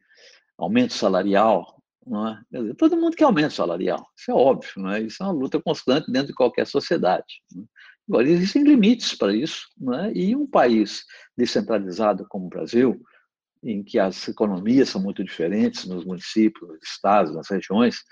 aumento 0.58 0.94
salarial, 0.94 1.82
é? 2.08 2.60
dizer, 2.60 2.76
todo 2.76 2.98
mundo 2.98 3.16
quer 3.16 3.26
aumento 3.26 3.54
salarial, 3.54 4.06
isso 4.18 4.32
é 4.32 4.34
óbvio, 4.34 4.88
é? 4.90 5.02
isso 5.02 5.22
é 5.22 5.26
uma 5.26 5.34
luta 5.34 5.62
constante 5.62 6.12
dentro 6.12 6.28
de 6.28 6.34
qualquer 6.34 6.66
sociedade. 6.68 7.42
É? 7.58 7.62
Agora, 8.08 8.28
existem 8.28 8.64
limites 8.64 9.16
para 9.16 9.34
isso, 9.34 9.68
é? 9.94 10.12
e 10.14 10.36
um 10.36 10.48
país 10.48 11.06
descentralizado 11.38 12.26
como 12.28 12.46
o 12.46 12.50
Brasil, 12.50 13.02
em 13.64 13.84
que 13.84 13.98
as 13.98 14.28
economias 14.28 14.90
são 14.90 15.02
muito 15.02 15.24
diferentes 15.24 15.86
nos 15.86 16.06
municípios, 16.06 16.68
nos 16.68 16.84
estados, 16.84 17.34
nas 17.34 17.50
regiões, 17.50 18.04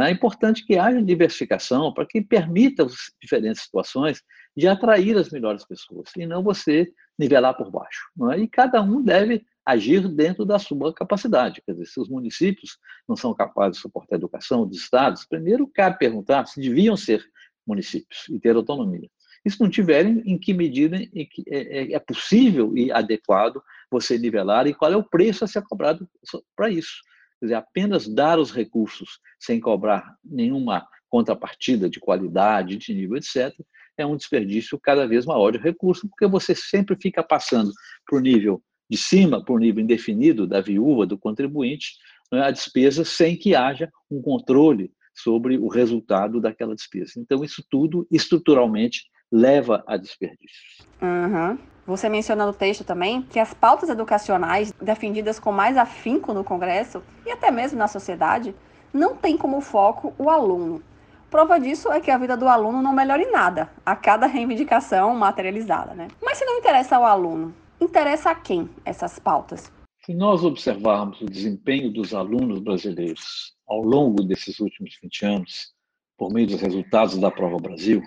é? 0.00 0.08
é 0.08 0.10
importante 0.10 0.64
que 0.64 0.78
haja 0.78 1.02
diversificação 1.02 1.92
para 1.92 2.06
que 2.06 2.22
permita 2.22 2.84
as 2.84 2.94
diferentes 3.20 3.62
situações 3.62 4.22
de 4.56 4.68
atrair 4.68 5.16
as 5.16 5.30
melhores 5.30 5.64
pessoas, 5.64 6.10
e 6.16 6.26
não 6.26 6.42
você 6.42 6.90
nivelar 7.18 7.56
por 7.56 7.70
baixo. 7.70 8.02
É? 8.32 8.38
E 8.38 8.48
cada 8.48 8.82
um 8.82 9.02
deve 9.02 9.44
agir 9.64 10.08
dentro 10.08 10.44
da 10.44 10.58
sua 10.58 10.92
capacidade. 10.92 11.62
Quer 11.64 11.72
dizer, 11.72 11.86
se 11.86 12.00
os 12.00 12.08
municípios 12.08 12.78
não 13.08 13.16
são 13.16 13.34
capazes 13.34 13.76
de 13.76 13.82
suportar 13.82 14.16
a 14.16 14.18
educação 14.18 14.66
dos 14.66 14.78
estados, 14.78 15.24
primeiro 15.24 15.66
cabe 15.66 15.98
perguntar 15.98 16.46
se 16.46 16.60
deviam 16.60 16.96
ser 16.96 17.24
municípios 17.66 18.28
e 18.28 18.38
ter 18.40 18.56
autonomia. 18.56 19.08
E 19.44 19.50
se 19.50 19.60
não 19.60 19.68
tiverem, 19.68 20.22
em 20.24 20.38
que 20.38 20.54
medida 20.54 20.96
é, 20.96 21.26
é, 21.48 21.92
é 21.94 21.98
possível 21.98 22.76
e 22.76 22.92
adequado 22.92 23.62
você 23.90 24.16
nivelar 24.18 24.66
e 24.66 24.74
qual 24.74 24.92
é 24.92 24.96
o 24.96 25.02
preço 25.02 25.44
a 25.44 25.48
ser 25.48 25.62
cobrado 25.62 26.08
para 26.56 26.70
isso. 26.70 27.02
Quer 27.40 27.46
dizer, 27.46 27.54
apenas 27.56 28.06
dar 28.06 28.38
os 28.38 28.52
recursos 28.52 29.18
sem 29.40 29.58
cobrar 29.58 30.16
nenhuma 30.24 30.86
contrapartida 31.08 31.90
de 31.90 32.00
qualidade, 32.00 32.76
de 32.76 32.94
nível, 32.94 33.16
etc., 33.16 33.52
é 33.98 34.06
um 34.06 34.16
desperdício 34.16 34.78
cada 34.80 35.06
vez 35.06 35.26
maior 35.26 35.50
de 35.50 35.58
recurso, 35.58 36.08
porque 36.08 36.26
você 36.26 36.54
sempre 36.54 36.96
fica 37.00 37.22
passando 37.22 37.70
para 38.06 38.16
o 38.16 38.20
nível 38.20 38.62
de 38.88 38.96
cima, 38.96 39.44
para 39.44 39.54
o 39.54 39.58
nível 39.58 39.82
indefinido 39.82 40.46
da 40.46 40.60
viúva, 40.60 41.06
do 41.06 41.18
contribuinte, 41.18 41.92
né, 42.32 42.42
a 42.42 42.50
despesa 42.50 43.04
sem 43.04 43.36
que 43.36 43.54
haja 43.54 43.90
um 44.10 44.22
controle 44.22 44.90
sobre 45.14 45.58
o 45.58 45.68
resultado 45.68 46.40
daquela 46.40 46.74
despesa. 46.74 47.12
Então, 47.18 47.44
isso 47.44 47.62
tudo, 47.70 48.06
estruturalmente, 48.10 49.04
leva 49.32 49.82
a 49.86 49.96
desperdícios. 49.96 50.86
Uhum. 51.00 51.58
Você 51.86 52.08
menciona 52.08 52.46
no 52.46 52.52
texto 52.52 52.84
também 52.84 53.22
que 53.22 53.40
as 53.40 53.54
pautas 53.54 53.88
educacionais 53.88 54.72
defendidas 54.80 55.40
com 55.40 55.50
mais 55.50 55.76
afinco 55.76 56.32
no 56.32 56.44
Congresso 56.44 57.02
e 57.26 57.30
até 57.30 57.50
mesmo 57.50 57.78
na 57.78 57.88
sociedade 57.88 58.54
não 58.92 59.16
têm 59.16 59.36
como 59.36 59.60
foco 59.60 60.14
o 60.18 60.30
aluno. 60.30 60.82
Prova 61.30 61.58
disso 61.58 61.90
é 61.90 61.98
que 61.98 62.10
a 62.10 62.18
vida 62.18 62.36
do 62.36 62.46
aluno 62.46 62.82
não 62.82 62.92
melhora 62.92 63.22
em 63.22 63.32
nada 63.32 63.72
a 63.86 63.96
cada 63.96 64.26
reivindicação 64.26 65.16
materializada, 65.16 65.94
né? 65.94 66.08
Mas 66.22 66.36
se 66.36 66.44
não 66.44 66.58
interessa 66.58 66.96
ao 66.96 67.06
aluno, 67.06 67.54
interessa 67.80 68.30
a 68.30 68.34
quem 68.34 68.68
essas 68.84 69.18
pautas? 69.18 69.72
Se 70.04 70.12
nós 70.12 70.44
observarmos 70.44 71.20
o 71.22 71.26
desempenho 71.26 71.90
dos 71.90 72.12
alunos 72.12 72.60
brasileiros 72.60 73.54
ao 73.66 73.80
longo 73.80 74.22
desses 74.22 74.60
últimos 74.60 74.98
20 75.02 75.24
anos, 75.24 75.72
por 76.18 76.30
meio 76.30 76.46
dos 76.46 76.60
resultados 76.60 77.16
da 77.16 77.30
Prova 77.30 77.56
Brasil, 77.56 78.02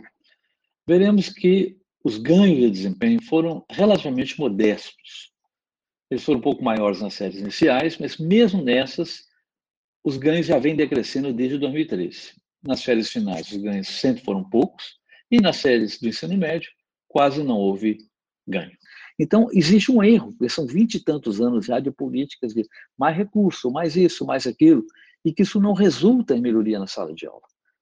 veremos 0.88 1.30
que 1.30 1.77
os 2.04 2.18
ganhos 2.18 2.60
de 2.60 2.70
desempenho 2.70 3.22
foram 3.24 3.65
relativamente 3.70 4.39
modestos. 4.39 5.32
Eles 6.10 6.24
foram 6.24 6.39
um 6.39 6.44
pouco 6.44 6.63
maiores 6.63 7.01
nas 7.01 7.15
séries 7.15 7.39
iniciais, 7.39 7.98
mas 7.98 8.18
mesmo 8.18 8.62
nessas, 8.62 9.24
os 10.04 10.18
ganhos 10.18 10.46
já 10.46 10.60
vêm 10.60 10.75
decrescendo 10.75 11.34
desde 11.34 11.58
2013. 11.58 12.34
Nas 12.62 12.82
séries 12.82 13.10
finais, 13.10 13.51
os 13.51 13.58
ganhos 13.58 13.88
sempre 13.88 14.24
foram 14.24 14.48
poucos, 14.48 15.00
e 15.32 15.42
nas 15.42 15.58
séries 15.58 16.00
do 16.00 16.08
ensino 16.08 16.38
médio, 16.38 16.70
quase 17.08 17.44
não 17.44 17.58
houve 17.58 17.98
ganho. 18.48 18.77
Então, 19.18 19.48
existe 19.51 19.92
um 19.92 20.04
erro, 20.04 20.32
porque 20.34 20.50
são 20.50 20.68
vinte 20.68 20.96
e 20.96 21.04
tantos 21.04 21.42
anos 21.42 21.65
já 21.65 21.80
de 21.80 21.89
políticas 21.89 22.54
de 22.54 22.68
mais 22.96 23.18
recurso, 23.18 23.72
mais 23.72 23.96
isso, 23.96 24.25
mais 24.25 24.46
aquilo, 24.46 24.86
e 25.24 25.34
que 25.34 25.42
isso 25.42 25.60
não 25.60 25.74
resulta 25.74 26.36
em 26.36 26.42
melhoria 26.42 26.77
na 26.77 26.86
sala 26.86 27.13
de 27.13 27.25
aula. 27.25 27.42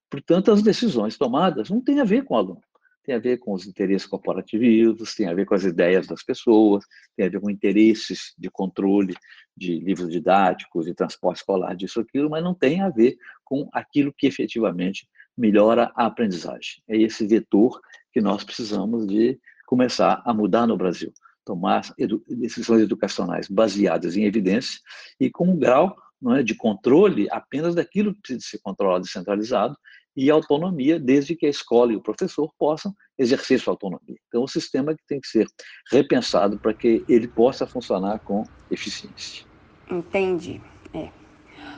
Portanto, 0.10 0.52
as 0.52 0.62
decisões 0.62 1.18
tomadas 1.18 1.70
não 1.70 1.82
têm 1.82 2.00
a 2.00 2.06
ver 2.06 2.24
com 2.24 2.36
o 2.36 2.38
aluno 2.38 2.62
tem 3.04 3.16
a 3.16 3.20
ver 3.20 3.38
com 3.38 3.54
os 3.54 3.68
interesses 3.68 4.08
corporativos, 4.08 5.14
tem 5.14 5.28
a 5.28 5.34
ver 5.34 5.46
com 5.46 5.54
as 5.54 5.64
ideias 5.64 6.08
das 6.08 6.24
pessoas, 6.24 6.86
tem 7.16 7.26
a 7.26 7.30
ver 7.30 7.42
com 7.42 7.50
interesses 7.50 8.34
de 8.38 8.50
controle 8.50 9.14
de 9.56 9.80
livros 9.80 10.10
didáticos, 10.10 10.86
de 10.86 10.94
transporte 10.94 11.38
escolar, 11.38 11.76
disso, 11.76 12.00
aquilo, 12.00 12.30
mas 12.30 12.44
não 12.44 12.54
tem 12.54 12.82
a 12.82 12.90
ver 12.90 13.18
com 13.44 13.70
aquilo 13.74 14.14
que 14.18 14.26
efetivamente 14.26 15.08
melhora 15.38 15.92
a 15.96 16.06
aprendizagem. 16.06 16.82
É 16.88 16.98
esse 16.98 17.28
vetor 17.28 17.82
que 18.12 18.22
nós 18.22 18.44
precisamos 18.44 19.06
de 19.06 19.40
começar 19.66 20.22
a 20.26 20.34
mudar 20.34 20.66
no 20.68 20.78
Brasil. 20.78 21.12
Tomar 21.46 21.94
edu 21.98 22.24
decisões 22.28 22.82
educacionais 22.82 23.50
baseadas 23.50 24.16
em 24.16 24.24
evidência 24.24 24.80
e 25.20 25.30
com 25.30 25.50
um 25.50 25.60
grau 25.60 25.96
não 26.22 26.36
é, 26.36 26.42
de 26.42 26.56
controle 26.56 27.28
apenas 27.30 27.76
daquilo 27.76 28.14
que 28.14 28.22
precisa 28.22 28.48
ser 28.48 28.60
controlado 28.60 29.06
e 29.06 29.10
centralizado 29.10 29.76
e 30.16 30.30
autonomia, 30.30 31.00
desde 31.00 31.36
que 31.36 31.46
a 31.46 31.50
escola 31.50 31.92
e 31.92 31.96
o 31.96 32.02
professor 32.02 32.52
possam 32.58 32.94
exercer 33.18 33.60
sua 33.60 33.74
autonomia. 33.74 34.18
Então, 34.28 34.44
o 34.44 34.48
sistema 34.48 34.96
que 34.96 35.04
tem 35.08 35.20
que 35.20 35.28
ser 35.28 35.48
repensado 35.92 36.60
para 36.60 36.74
que 36.74 37.04
ele 37.08 37.28
possa 37.28 37.66
funcionar 37.66 38.20
com 38.20 38.44
eficiência. 38.70 39.46
Entendi. 39.90 40.62
É. 40.94 41.10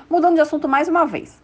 Mudando 0.10 0.36
de 0.36 0.42
assunto 0.42 0.68
mais 0.68 0.88
uma 0.88 1.06
vez. 1.06 1.44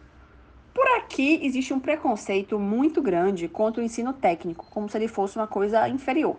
Por 0.74 0.88
aqui 0.98 1.39
existe 1.43 1.74
um 1.74 1.79
preconceito 1.79 2.57
muito 2.57 3.01
grande 3.01 3.48
contra 3.48 3.81
o 3.81 3.86
ensino 3.86 4.13
técnico, 4.13 4.65
como 4.69 4.89
se 4.89 4.98
ele 4.98 5.07
fosse 5.07 5.36
uma 5.38 5.48
coisa 5.48 5.88
inferior. 5.89 6.38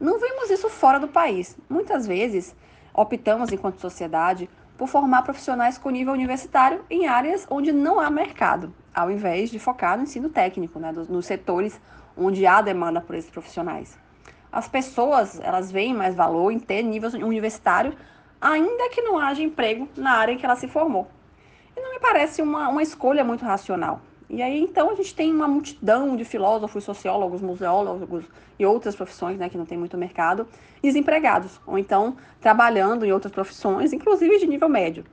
Não 0.00 0.18
vemos 0.18 0.48
isso 0.50 0.68
fora 0.68 0.98
do 0.98 1.08
país. 1.08 1.56
Muitas 1.68 2.06
vezes 2.06 2.54
optamos, 2.94 3.52
enquanto 3.52 3.80
sociedade, 3.80 4.48
por 4.78 4.86
formar 4.86 5.22
profissionais 5.22 5.76
com 5.76 5.90
nível 5.90 6.14
universitário 6.14 6.84
em 6.88 7.08
áreas 7.08 7.44
onde 7.50 7.72
não 7.72 7.98
há 7.98 8.08
mercado, 8.08 8.72
ao 8.94 9.10
invés 9.10 9.50
de 9.50 9.58
focar 9.58 9.96
no 9.96 10.04
ensino 10.04 10.28
técnico, 10.28 10.78
né, 10.78 10.92
nos 10.92 11.26
setores 11.26 11.78
onde 12.16 12.46
há 12.46 12.62
demanda 12.62 13.00
por 13.00 13.16
esses 13.16 13.30
profissionais. 13.30 13.98
As 14.50 14.68
pessoas, 14.68 15.40
elas 15.40 15.70
veem 15.70 15.92
mais 15.92 16.14
valor 16.14 16.52
em 16.52 16.58
ter 16.60 16.82
nível 16.82 17.10
universitário, 17.10 17.94
ainda 18.40 18.88
que 18.90 19.02
não 19.02 19.18
haja 19.18 19.42
emprego 19.42 19.88
na 19.96 20.12
área 20.12 20.32
em 20.32 20.38
que 20.38 20.46
ela 20.46 20.56
se 20.56 20.68
formou. 20.68 21.08
E 21.76 21.80
não 21.80 21.92
me 21.92 22.00
parece 22.00 22.40
uma, 22.40 22.68
uma 22.68 22.82
escolha 22.82 23.24
muito 23.24 23.44
racional. 23.44 24.00
E 24.30 24.42
aí, 24.42 24.60
então, 24.60 24.90
a 24.90 24.94
gente 24.94 25.14
tem 25.14 25.32
uma 25.32 25.48
multidão 25.48 26.14
de 26.14 26.24
filósofos, 26.24 26.84
sociólogos, 26.84 27.40
museólogos 27.40 28.24
e 28.58 28.66
outras 28.66 28.94
profissões, 28.94 29.38
né, 29.38 29.48
que 29.48 29.56
não 29.56 29.64
tem 29.64 29.78
muito 29.78 29.96
mercado, 29.96 30.46
desempregados, 30.82 31.58
ou 31.66 31.78
então 31.78 32.16
trabalhando 32.40 33.06
em 33.06 33.12
outras 33.12 33.32
profissões, 33.32 33.92
inclusive 33.92 34.38
de 34.38 34.46
nível 34.46 34.68
médio. 34.68 35.04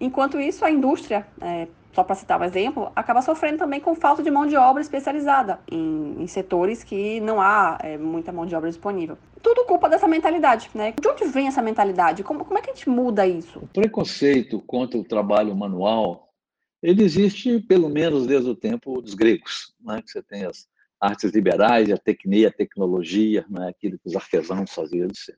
Enquanto 0.00 0.40
isso, 0.40 0.64
a 0.64 0.70
indústria, 0.70 1.26
é, 1.40 1.66
só 1.92 2.04
para 2.04 2.14
citar 2.14 2.40
um 2.40 2.44
exemplo, 2.44 2.90
acaba 2.94 3.20
sofrendo 3.20 3.58
também 3.58 3.80
com 3.80 3.94
falta 3.94 4.22
de 4.22 4.30
mão 4.30 4.46
de 4.46 4.56
obra 4.56 4.80
especializada 4.80 5.60
em, 5.70 6.16
em 6.18 6.26
setores 6.26 6.82
que 6.82 7.20
não 7.20 7.40
há 7.40 7.78
é, 7.80 7.98
muita 7.98 8.32
mão 8.32 8.46
de 8.46 8.54
obra 8.54 8.68
disponível. 8.68 9.18
Tudo 9.42 9.64
culpa 9.64 9.88
dessa 9.88 10.06
mentalidade, 10.06 10.70
né? 10.74 10.92
De 11.00 11.08
onde 11.08 11.24
vem 11.24 11.48
essa 11.48 11.60
mentalidade? 11.60 12.22
Como, 12.22 12.44
como 12.44 12.58
é 12.58 12.62
que 12.62 12.70
a 12.70 12.74
gente 12.74 12.88
muda 12.88 13.26
isso? 13.26 13.58
O 13.58 13.66
preconceito 13.66 14.60
contra 14.60 14.98
o 14.98 15.04
trabalho 15.04 15.54
manual 15.54 16.31
ele 16.82 17.02
existe 17.02 17.60
pelo 17.60 17.88
menos 17.88 18.26
desde 18.26 18.50
o 18.50 18.56
tempo 18.56 19.00
dos 19.00 19.14
gregos, 19.14 19.72
né? 19.80 20.02
que 20.02 20.10
você 20.10 20.22
tem 20.22 20.44
as 20.44 20.66
artes 21.00 21.32
liberais, 21.32 21.90
a 21.90 21.96
tecnia, 21.96 22.48
a 22.48 22.52
tecnologia, 22.52 23.44
né? 23.48 23.68
aquilo 23.68 23.98
que 23.98 24.08
os 24.08 24.16
artesãos 24.16 24.72
faziam, 24.72 25.06
etc. 25.06 25.36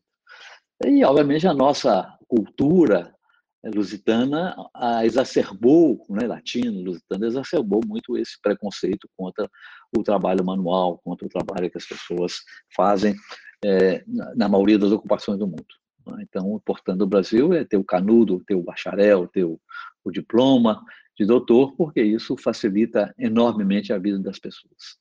E, 0.85 1.05
obviamente, 1.05 1.47
a 1.47 1.55
nossa 1.55 2.17
cultura 2.27 3.15
lusitana 3.73 4.55
exacerbou, 5.03 6.05
né, 6.11 6.27
latino, 6.27 6.83
lusitana, 6.83 7.27
exacerbou 7.27 7.81
muito 7.87 8.19
esse 8.19 8.39
preconceito 8.41 9.09
contra 9.17 9.49
o 9.97 10.03
trabalho 10.03 10.45
manual, 10.45 10.99
contra 10.99 11.27
o 11.27 11.31
trabalho 11.31 11.71
que 11.71 11.79
as 11.79 11.87
pessoas 11.87 12.41
fazem 12.75 13.15
é, 13.65 14.05
na, 14.37 14.49
maioria 14.49 14.79
das 14.79 14.93
ocupações 14.93 15.39
do 15.39 15.47
mundo. 15.47 15.67
Né? 16.07 16.25
Então, 16.29 16.53
o 16.53 16.57
importante 16.57 16.99
do 16.99 17.07
Brasil 17.07 17.55
é 17.55 17.65
ter 17.65 17.79
o 17.79 17.85
canudo, 17.85 18.45
ter 18.47 18.55
o 18.55 18.63
bacharel, 18.63 19.27
ter 19.27 19.45
o, 19.45 19.59
o 20.05 20.11
diploma, 20.11 20.85
de 21.17 21.25
doutor, 21.25 21.75
porque 21.77 22.03
isso 22.03 22.37
facilita 22.37 23.15
enormemente 23.19 23.93
a 23.93 23.99
vida 23.99 24.19
das 24.19 24.39
pessoas. 24.39 24.99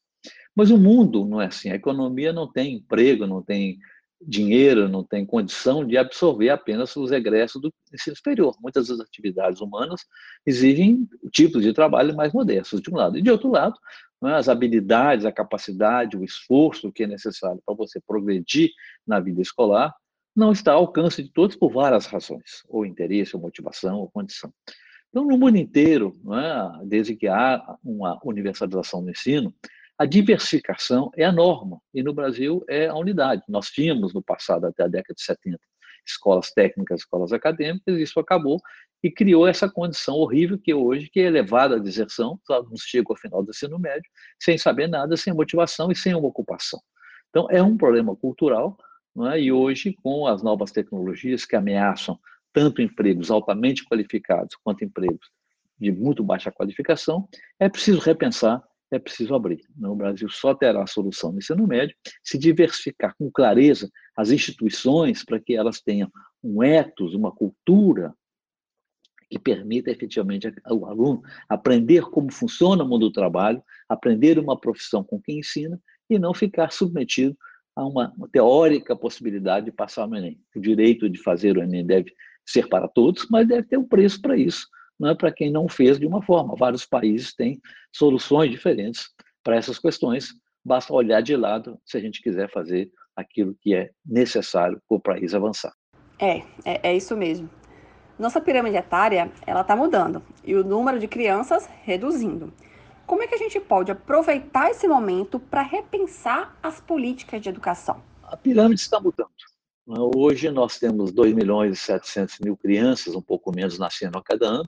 Mas 0.56 0.70
o 0.70 0.78
mundo 0.78 1.26
não 1.26 1.42
é 1.42 1.48
assim. 1.48 1.70
A 1.70 1.76
economia 1.76 2.32
não 2.32 2.52
tem 2.52 2.76
emprego, 2.76 3.26
não 3.26 3.42
tem 3.42 3.80
dinheiro, 4.26 4.88
não 4.88 5.04
tem 5.04 5.26
condição 5.26 5.86
de 5.86 5.98
absorver 5.98 6.50
apenas 6.50 6.96
os 6.96 7.12
egressos 7.12 7.62
do 7.62 7.74
ensino 7.94 8.16
superior. 8.16 8.56
Muitas 8.62 8.88
das 8.88 9.00
atividades 9.00 9.60
humanas 9.60 10.02
exigem 10.46 11.08
tipos 11.32 11.64
de 11.64 11.74
trabalho 11.74 12.16
mais 12.16 12.32
modestos, 12.32 12.82
de 12.82 12.90
um 12.90 12.96
lado. 12.96 13.18
E 13.18 13.22
de 13.22 13.30
outro 13.30 13.50
lado, 13.50 13.76
né, 14.22 14.36
as 14.36 14.48
habilidades, 14.48 15.26
a 15.26 15.32
capacidade, 15.32 16.16
o 16.16 16.24
esforço 16.24 16.92
que 16.92 17.04
é 17.04 17.08
necessário 17.08 17.62
para 17.66 17.76
você 17.76 18.00
progredir 18.06 18.70
na 19.06 19.20
vida 19.20 19.42
escolar 19.42 19.94
não 20.36 20.52
está 20.52 20.74
ao 20.74 20.82
alcance 20.82 21.22
de 21.22 21.30
todos 21.32 21.56
por 21.56 21.72
várias 21.72 22.06
razões, 22.08 22.64
ou 22.68 22.86
interesse, 22.86 23.36
ou 23.36 23.42
motivação, 23.42 24.00
ou 24.00 24.10
condição. 24.10 24.52
Então, 25.14 25.26
no 25.26 25.38
mundo 25.38 25.58
inteiro, 25.58 26.20
é, 26.34 26.86
desde 26.86 27.16
que 27.16 27.28
há 27.28 27.78
uma 27.84 28.20
universalização 28.26 29.04
do 29.04 29.12
ensino, 29.12 29.54
a 29.96 30.08
diversificação 30.08 31.12
é 31.16 31.24
a 31.24 31.32
norma, 31.32 31.80
e 31.94 32.02
no 32.02 32.16
Brasil 32.16 32.66
é 32.68 32.88
a 32.88 32.96
unidade. 32.96 33.44
Nós 33.48 33.68
tínhamos 33.68 34.12
no 34.12 34.24
passado, 34.24 34.66
até 34.66 34.82
a 34.82 34.88
década 34.88 35.14
de 35.14 35.22
70, 35.22 35.60
escolas 36.04 36.52
técnicas, 36.52 37.02
escolas 37.02 37.32
acadêmicas, 37.32 37.96
e 37.96 38.02
isso 38.02 38.20
acabou 38.20 38.60
e 39.04 39.12
criou 39.12 39.48
essa 39.48 39.70
condição 39.70 40.16
horrível 40.16 40.58
que 40.58 40.74
hoje 40.74 41.08
que 41.12 41.20
é 41.20 41.26
elevada 41.26 41.76
a 41.76 41.80
deserção, 41.80 42.40
os 42.42 42.50
alunos 42.50 42.82
chegam 42.82 43.12
ao 43.12 43.16
final 43.16 43.44
do 43.44 43.52
ensino 43.52 43.78
médio 43.78 44.10
sem 44.42 44.58
saber 44.58 44.88
nada, 44.88 45.16
sem 45.16 45.32
motivação 45.32 45.92
e 45.92 45.96
sem 45.96 46.16
uma 46.16 46.28
ocupação. 46.28 46.82
Então, 47.30 47.48
é 47.52 47.62
um 47.62 47.78
problema 47.78 48.16
cultural, 48.16 48.76
é? 49.32 49.42
e 49.42 49.52
hoje, 49.52 49.96
com 50.02 50.26
as 50.26 50.42
novas 50.42 50.72
tecnologias 50.72 51.46
que 51.46 51.56
ameaçam 51.56 52.18
tanto 52.54 52.82
empregos 52.82 53.32
altamente 53.32 53.84
qualificados 53.84 54.56
quanto 54.64 54.86
empregos 54.86 55.30
de 55.80 55.92
muito 55.92 56.24
baixa 56.24 56.52
qualificação, 56.52 57.28
é 57.60 57.68
preciso 57.68 58.00
repensar, 58.00 58.64
é 58.92 59.00
preciso 59.00 59.34
abrir. 59.34 59.62
O 59.82 59.96
Brasil 59.96 60.30
só 60.30 60.54
terá 60.54 60.86
solução 60.86 61.32
no 61.32 61.40
ensino 61.40 61.68
médio 61.68 61.96
se 62.24 62.38
diversificar 62.38 63.16
com 63.18 63.30
clareza 63.32 63.90
as 64.16 64.30
instituições 64.30 65.26
para 65.26 65.40
que 65.40 65.56
elas 65.56 65.82
tenham 65.82 66.10
um 66.44 66.64
ethos, 66.64 67.16
uma 67.16 67.32
cultura 67.32 68.14
que 69.30 69.40
permita 69.40 69.90
efetivamente 69.90 70.54
ao 70.64 70.86
aluno 70.86 71.24
aprender 71.50 72.04
como 72.04 72.32
funciona 72.32 72.84
o 72.84 72.88
mundo 72.88 73.08
do 73.10 73.12
trabalho, 73.12 73.64
aprender 73.90 74.38
uma 74.38 74.60
profissão 74.60 75.04
com 75.04 75.20
quem 75.20 75.40
ensina 75.40 75.82
e 76.08 76.20
não 76.20 76.34
ficar 76.36 76.72
submetido 76.72 77.36
a 77.76 77.84
uma, 77.84 78.14
teórica 78.32 78.96
possibilidade 78.96 79.66
de 79.66 79.72
passar 79.72 80.08
no 80.08 80.16
Enem. 80.16 80.40
O 80.56 80.60
direito 80.60 81.10
de 81.10 81.20
fazer 81.20 81.58
o 81.58 81.64
Enem 81.64 81.84
deve 81.84 82.14
ser 82.46 82.68
para 82.68 82.88
todos, 82.88 83.28
mas 83.30 83.48
deve 83.48 83.68
ter 83.68 83.78
um 83.78 83.88
preço 83.88 84.22
para 84.22 84.38
isso, 84.38 84.68
não 85.00 85.10
é 85.10 85.16
para 85.16 85.32
quem 85.32 85.52
não 85.52 85.68
fez 85.68 86.00
de 86.00 86.06
uma 86.06 86.22
forma. 86.22 86.56
Vários 86.56 86.86
países 86.86 87.34
têm 87.34 87.60
soluções 87.92 88.52
diferentes 88.52 89.10
para 89.44 89.56
essas 89.56 89.80
questões, 89.80 90.30
basta 90.64 90.94
olhar 90.94 91.22
de 91.22 91.36
lado 91.36 91.80
se 91.86 91.98
a 91.98 92.00
gente 92.00 92.22
quiser 92.22 92.50
fazer 92.52 92.90
aquilo 93.16 93.56
que 93.62 93.76
é 93.76 93.92
necessário 94.06 94.82
para 94.88 94.98
o 94.98 95.00
país 95.00 95.34
avançar. 95.34 95.74
É, 96.20 96.38
é, 96.64 96.90
é 96.90 96.96
isso 96.96 97.16
mesmo. 97.16 97.50
Nossa 98.18 98.40
pirâmide 98.40 98.78
etária, 98.78 99.32
ela 99.46 99.62
está 99.62 99.76
mudando 99.76 100.22
e 100.44 100.56
o 100.56 100.64
número 100.64 101.00
de 101.00 101.08
crianças 101.08 101.68
reduzindo. 101.84 102.54
Como 103.06 103.22
é 103.22 103.28
que 103.28 103.36
a 103.36 103.38
gente 103.38 103.60
pode 103.60 103.92
aproveitar 103.92 104.70
esse 104.70 104.88
momento 104.88 105.40
para 105.40 105.62
repensar 105.62 106.58
as 106.64 106.80
políticas 106.80 107.42
de 107.42 107.50
educação? 107.50 108.02
A 108.24 108.38
pirâmide 108.38 108.82
está 108.82 109.00
mudando. 109.00 109.30
Né? 109.88 109.96
Hoje 110.16 110.50
nós 110.50 110.80
temos 110.80 111.12
2 111.12 111.34
milhões 111.34 111.78
e 111.78 111.82
700 111.82 112.40
mil 112.40 112.58
crianças, 112.58 113.16
um 113.16 113.22
pouco 113.22 113.54
menos 113.54 113.78
nascendo 113.78 114.18
a 114.18 114.24
cada 114.24 114.48
ano, 114.48 114.66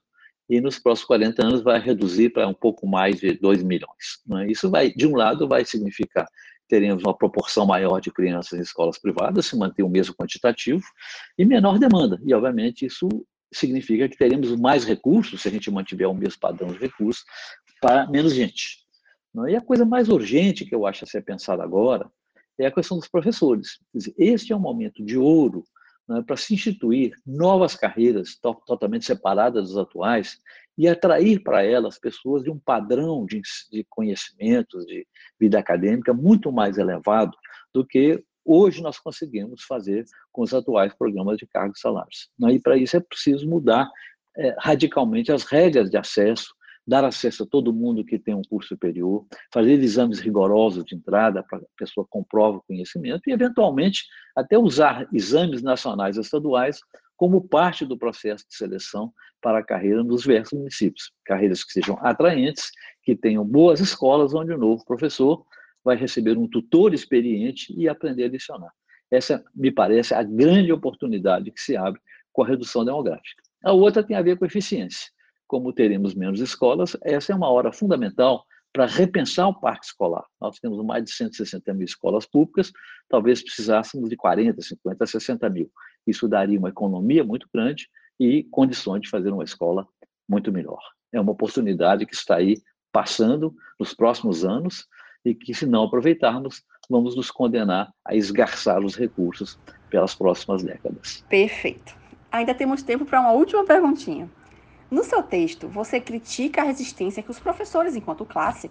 e 0.50 0.62
nos 0.62 0.78
próximos 0.78 1.08
40 1.08 1.46
anos 1.46 1.62
vai 1.64 1.80
reduzir 1.80 2.30
para 2.30 2.48
um 2.48 2.54
pouco 2.54 2.88
mais 2.88 3.20
de 3.20 3.34
2 3.34 3.64
milhões. 3.64 4.22
Né? 4.28 4.48
Isso 4.48 4.70
vai, 4.70 4.92
de 4.92 5.08
um 5.08 5.16
lado, 5.16 5.48
vai 5.48 5.66
significar 5.66 6.28
teremos 6.68 7.04
uma 7.04 7.16
proporção 7.16 7.66
maior 7.66 8.00
de 8.00 8.12
crianças 8.12 8.58
em 8.58 8.62
escolas 8.62 8.98
privadas, 8.98 9.46
se 9.46 9.56
manter 9.56 9.84
o 9.84 9.90
mesmo 9.90 10.16
quantitativo, 10.16 10.84
e 11.38 11.46
menor 11.46 11.78
demanda. 11.78 12.20
E, 12.26 12.34
obviamente, 12.34 12.86
isso 12.88 13.08
significa 13.54 14.10
que 14.10 14.18
teremos 14.18 14.56
mais 14.60 14.84
recursos, 14.84 15.42
se 15.42 15.48
a 15.48 15.52
gente 15.52 15.70
mantiver 15.70 16.10
o 16.10 16.14
mesmo 16.14 16.40
padrão 16.40 16.70
de 16.70 16.80
recursos, 16.80 17.24
para 17.80 18.08
menos 18.10 18.34
gente. 18.34 18.80
E 19.48 19.56
a 19.56 19.62
coisa 19.62 19.86
mais 19.86 20.10
urgente 20.10 20.66
que 20.66 20.74
eu 20.74 20.88
acho 20.88 21.04
a 21.04 21.08
ser 21.08 21.22
pensada 21.22 21.62
agora 21.62 22.10
é 22.60 22.68
a 22.68 22.72
questão 22.72 22.98
dos 22.98 23.08
professores. 23.08 23.80
este 24.18 24.54
é 24.54 24.56
um 24.56 24.60
momento 24.60 25.04
de 25.04 25.18
ouro 25.18 25.64
né, 26.08 26.24
para 26.26 26.38
se 26.38 26.54
instituir 26.54 27.14
novas 27.26 27.76
carreiras 27.76 28.36
to 28.36 28.56
totalmente 28.66 29.06
separadas 29.06 29.70
das 29.70 29.78
atuais 29.78 30.40
e 30.78 30.88
atrair 30.88 31.42
para 31.42 31.64
elas 31.64 31.98
pessoas 31.98 32.44
de 32.44 32.52
um 32.52 32.60
padrão 32.60 33.26
de, 33.26 33.42
de 33.72 33.86
conhecimentos, 33.90 34.86
de 34.86 35.08
vida 35.40 35.58
acadêmica 35.58 36.14
muito 36.14 36.52
mais 36.52 36.78
elevado 36.78 37.36
do 37.74 37.86
que 37.86 38.24
hoje 38.44 38.82
nós 38.82 39.00
conseguimos 39.00 39.64
fazer 39.64 40.06
com 40.32 40.44
os 40.44 40.54
atuais 40.54 40.94
programas 40.94 41.38
de 41.38 41.48
cargos 41.48 41.80
e 41.80 41.82
salários. 41.82 42.30
Né? 42.38 42.54
E 42.54 42.60
para 42.60 42.78
isso 42.78 42.96
é 42.96 43.00
preciso 43.00 43.48
mudar 43.50 43.90
é, 44.38 44.56
radicalmente 44.60 45.32
as 45.32 45.44
regras 45.44 45.90
de 45.90 45.98
acesso 45.98 46.54
dar 46.88 47.04
acesso 47.04 47.44
a 47.44 47.48
todo 47.48 47.74
mundo 47.74 48.06
que 48.06 48.20
tem 48.20 48.36
um 48.36 48.44
curso 48.44 48.70
superior, 48.70 49.26
fazer 49.52 49.74
exames 49.82 50.20
rigorosos 50.20 50.86
de 50.86 50.96
entrada 50.96 51.44
para 51.44 51.58
a 51.58 51.62
pessoa 51.78 52.06
comprove 52.10 52.60
o 52.60 52.64
conhecimento 52.68 53.24
e, 53.28 53.32
eventualmente, 53.32 54.04
até 54.36 54.58
usar 54.58 55.08
exames 55.12 55.64
nacionais 55.64 56.18
e 56.18 56.22
estaduais 56.22 56.80
como 57.18 57.42
parte 57.42 57.86
do 57.86 57.98
processo 57.98 58.46
de 58.48 58.56
seleção 58.56 59.12
para 59.42 59.60
a 59.60 59.64
carreira 59.64 60.04
nos 60.04 60.22
diversos 60.22 60.58
municípios. 60.58 61.12
Carreiras 61.26 61.64
que 61.64 61.72
sejam 61.72 61.98
atraentes, 62.02 62.72
que 63.04 63.16
tenham 63.16 63.46
boas 63.46 63.80
escolas 63.80 64.34
onde 64.34 64.52
o 64.52 64.58
novo 64.58 64.84
professor 64.86 65.46
vai 65.84 65.96
receber 65.96 66.38
um 66.38 66.48
tutor 66.48 66.94
experiente 66.94 67.74
e 67.78 67.88
aprender 67.88 68.26
a 68.26 68.30
licionar. 68.30 68.72
Essa, 69.10 69.44
me 69.56 69.72
parece, 69.72 70.14
a 70.14 70.24
grande 70.24 70.72
oportunidade 70.72 71.52
que 71.52 71.62
se 71.62 71.78
abre 71.78 72.02
com 72.34 72.44
a 72.44 72.48
redução 72.48 72.84
demográfica. 72.84 73.42
A 73.64 73.72
outra 73.72 74.04
tem 74.04 74.16
a 74.18 74.22
ver 74.22 74.38
com 74.38 74.46
eficiência 74.46 75.15
como 75.48 75.74
teremos 75.74 76.14
menos 76.14 76.40
escolas, 76.40 76.98
essa 77.04 77.32
é 77.32 77.36
uma 77.36 77.50
hora 77.50 77.72
fundamental 77.72 78.46
para 78.74 78.86
repensar 78.86 79.48
o 79.48 79.60
parque 79.60 79.86
escolar. 79.86 80.26
Nós 80.40 80.60
temos 80.60 80.84
mais 80.84 81.04
de 81.06 81.12
160 81.12 81.74
mil 81.74 81.86
escolas 81.86 82.26
públicas, 82.26 82.74
talvez 83.08 83.42
precisássemos 83.42 84.10
de 84.10 84.18
40, 84.18 84.62
50, 84.62 85.06
60 85.06 85.50
mil. 85.50 85.72
Isso 86.06 86.28
daria 86.28 86.60
uma 86.60 86.70
economia 86.70 87.24
muito 87.24 87.48
grande 87.54 87.88
e 88.20 88.44
condições 88.52 89.02
de 89.02 89.10
fazer 89.10 89.32
uma 89.32 89.44
escola 89.44 89.88
muito 90.28 90.52
melhor. 90.52 90.82
É 91.14 91.22
uma 91.22 91.32
oportunidade 91.32 92.06
que 92.06 92.14
está 92.14 92.36
aí 92.36 92.62
passando 92.92 93.56
nos 93.80 93.94
próximos 93.94 94.44
anos 94.44 94.86
e 95.24 95.34
que, 95.34 95.54
se 95.54 95.66
não 95.66 95.84
aproveitarmos, 95.84 96.62
vamos 96.90 97.16
nos 97.16 97.32
condenar 97.32 97.92
a 98.06 98.16
esgarçar 98.16 98.84
os 98.84 98.96
recursos 98.96 99.58
pelas 99.90 100.14
próximas 100.14 100.64
décadas. 100.64 101.24
Perfeito. 101.30 101.96
Ainda 102.32 102.54
temos 102.54 102.84
tempo 102.84 103.06
para 103.06 103.22
uma 103.22 103.32
última 103.32 103.64
perguntinha. 103.66 104.30
No 104.90 105.04
seu 105.04 105.24
texto, 105.24 105.68
você 105.68 106.00
critica 106.00 106.62
a 106.62 106.66
resistência 106.66 107.24
que 107.24 107.32
os 107.32 107.40
professores, 107.40 107.96
enquanto 107.96 108.26
classe, 108.26 108.70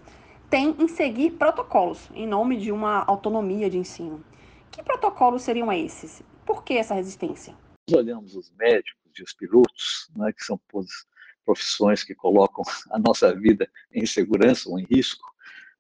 têm 0.49 0.75
em 0.79 0.87
seguir 0.87 1.33
protocolos 1.33 2.09
em 2.15 2.27
nome 2.27 2.57
de 2.57 2.71
uma 2.71 3.05
autonomia 3.05 3.69
de 3.69 3.79
ensino. 3.79 4.25
Que 4.71 4.83
protocolos 4.83 5.43
seriam 5.43 5.73
esses? 5.73 6.23
Por 6.47 6.63
que 6.63 6.75
essa 6.75 6.95
resistência? 6.95 7.55
Nós 7.89 7.99
olhamos 7.99 8.37
os 8.37 8.53
médicos 8.57 9.13
e 9.19 9.23
os 9.23 9.33
pilotos, 9.33 10.11
né, 10.17 10.33
que 10.33 10.45
são 10.45 10.61
profissões 11.45 12.05
que 12.05 12.15
colocam 12.15 12.65
a 12.91 12.99
nossa 12.99 13.35
vida 13.35 13.69
em 13.93 14.07
segurança 14.07 14.69
ou 14.69 14.79
em 14.79 14.85
risco, 14.85 15.35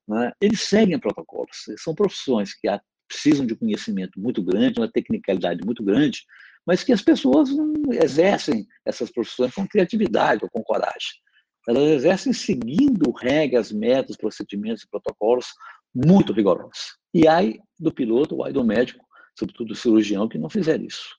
né, 0.07 0.33
eles 0.41 0.61
seguem 0.63 0.99
protocolos. 0.99 1.67
São 1.79 1.95
profissões 1.95 2.55
que 2.55 2.69
precisam 3.07 3.47
de 3.47 3.55
conhecimento 3.55 4.19
muito 4.19 4.43
grande, 4.43 4.81
uma 4.81 4.91
tecnicalidade 4.91 5.65
muito 5.65 5.83
grande, 5.83 6.27
mas 6.67 6.83
que 6.83 6.93
as 6.93 7.03
pessoas 7.03 7.51
não 7.51 7.93
exercem 7.93 8.67
essas 8.85 9.11
profissões 9.11 9.55
com 9.55 9.67
criatividade 9.67 10.45
ou 10.45 10.51
com 10.51 10.63
coragem. 10.63 11.23
Elas 11.69 11.85
exercem 11.85 12.33
seguindo 12.33 13.11
regras, 13.11 13.73
métodos, 13.73 14.17
procedimentos 14.17 14.83
e 14.83 14.89
protocolos 14.89 15.47
muito 15.95 16.33
rigorosos. 16.33 16.99
E 17.13 17.29
aí 17.29 17.61
do 17.79 17.93
piloto, 17.93 18.37
ou 18.37 18.45
aí 18.45 18.53
do 18.53 18.65
médico, 18.65 19.05
sobretudo 19.39 19.69
do 19.69 19.75
cirurgião, 19.75 20.29
que 20.29 20.39
não 20.39 20.51
fizer 20.51 20.81
isso. 20.81 21.17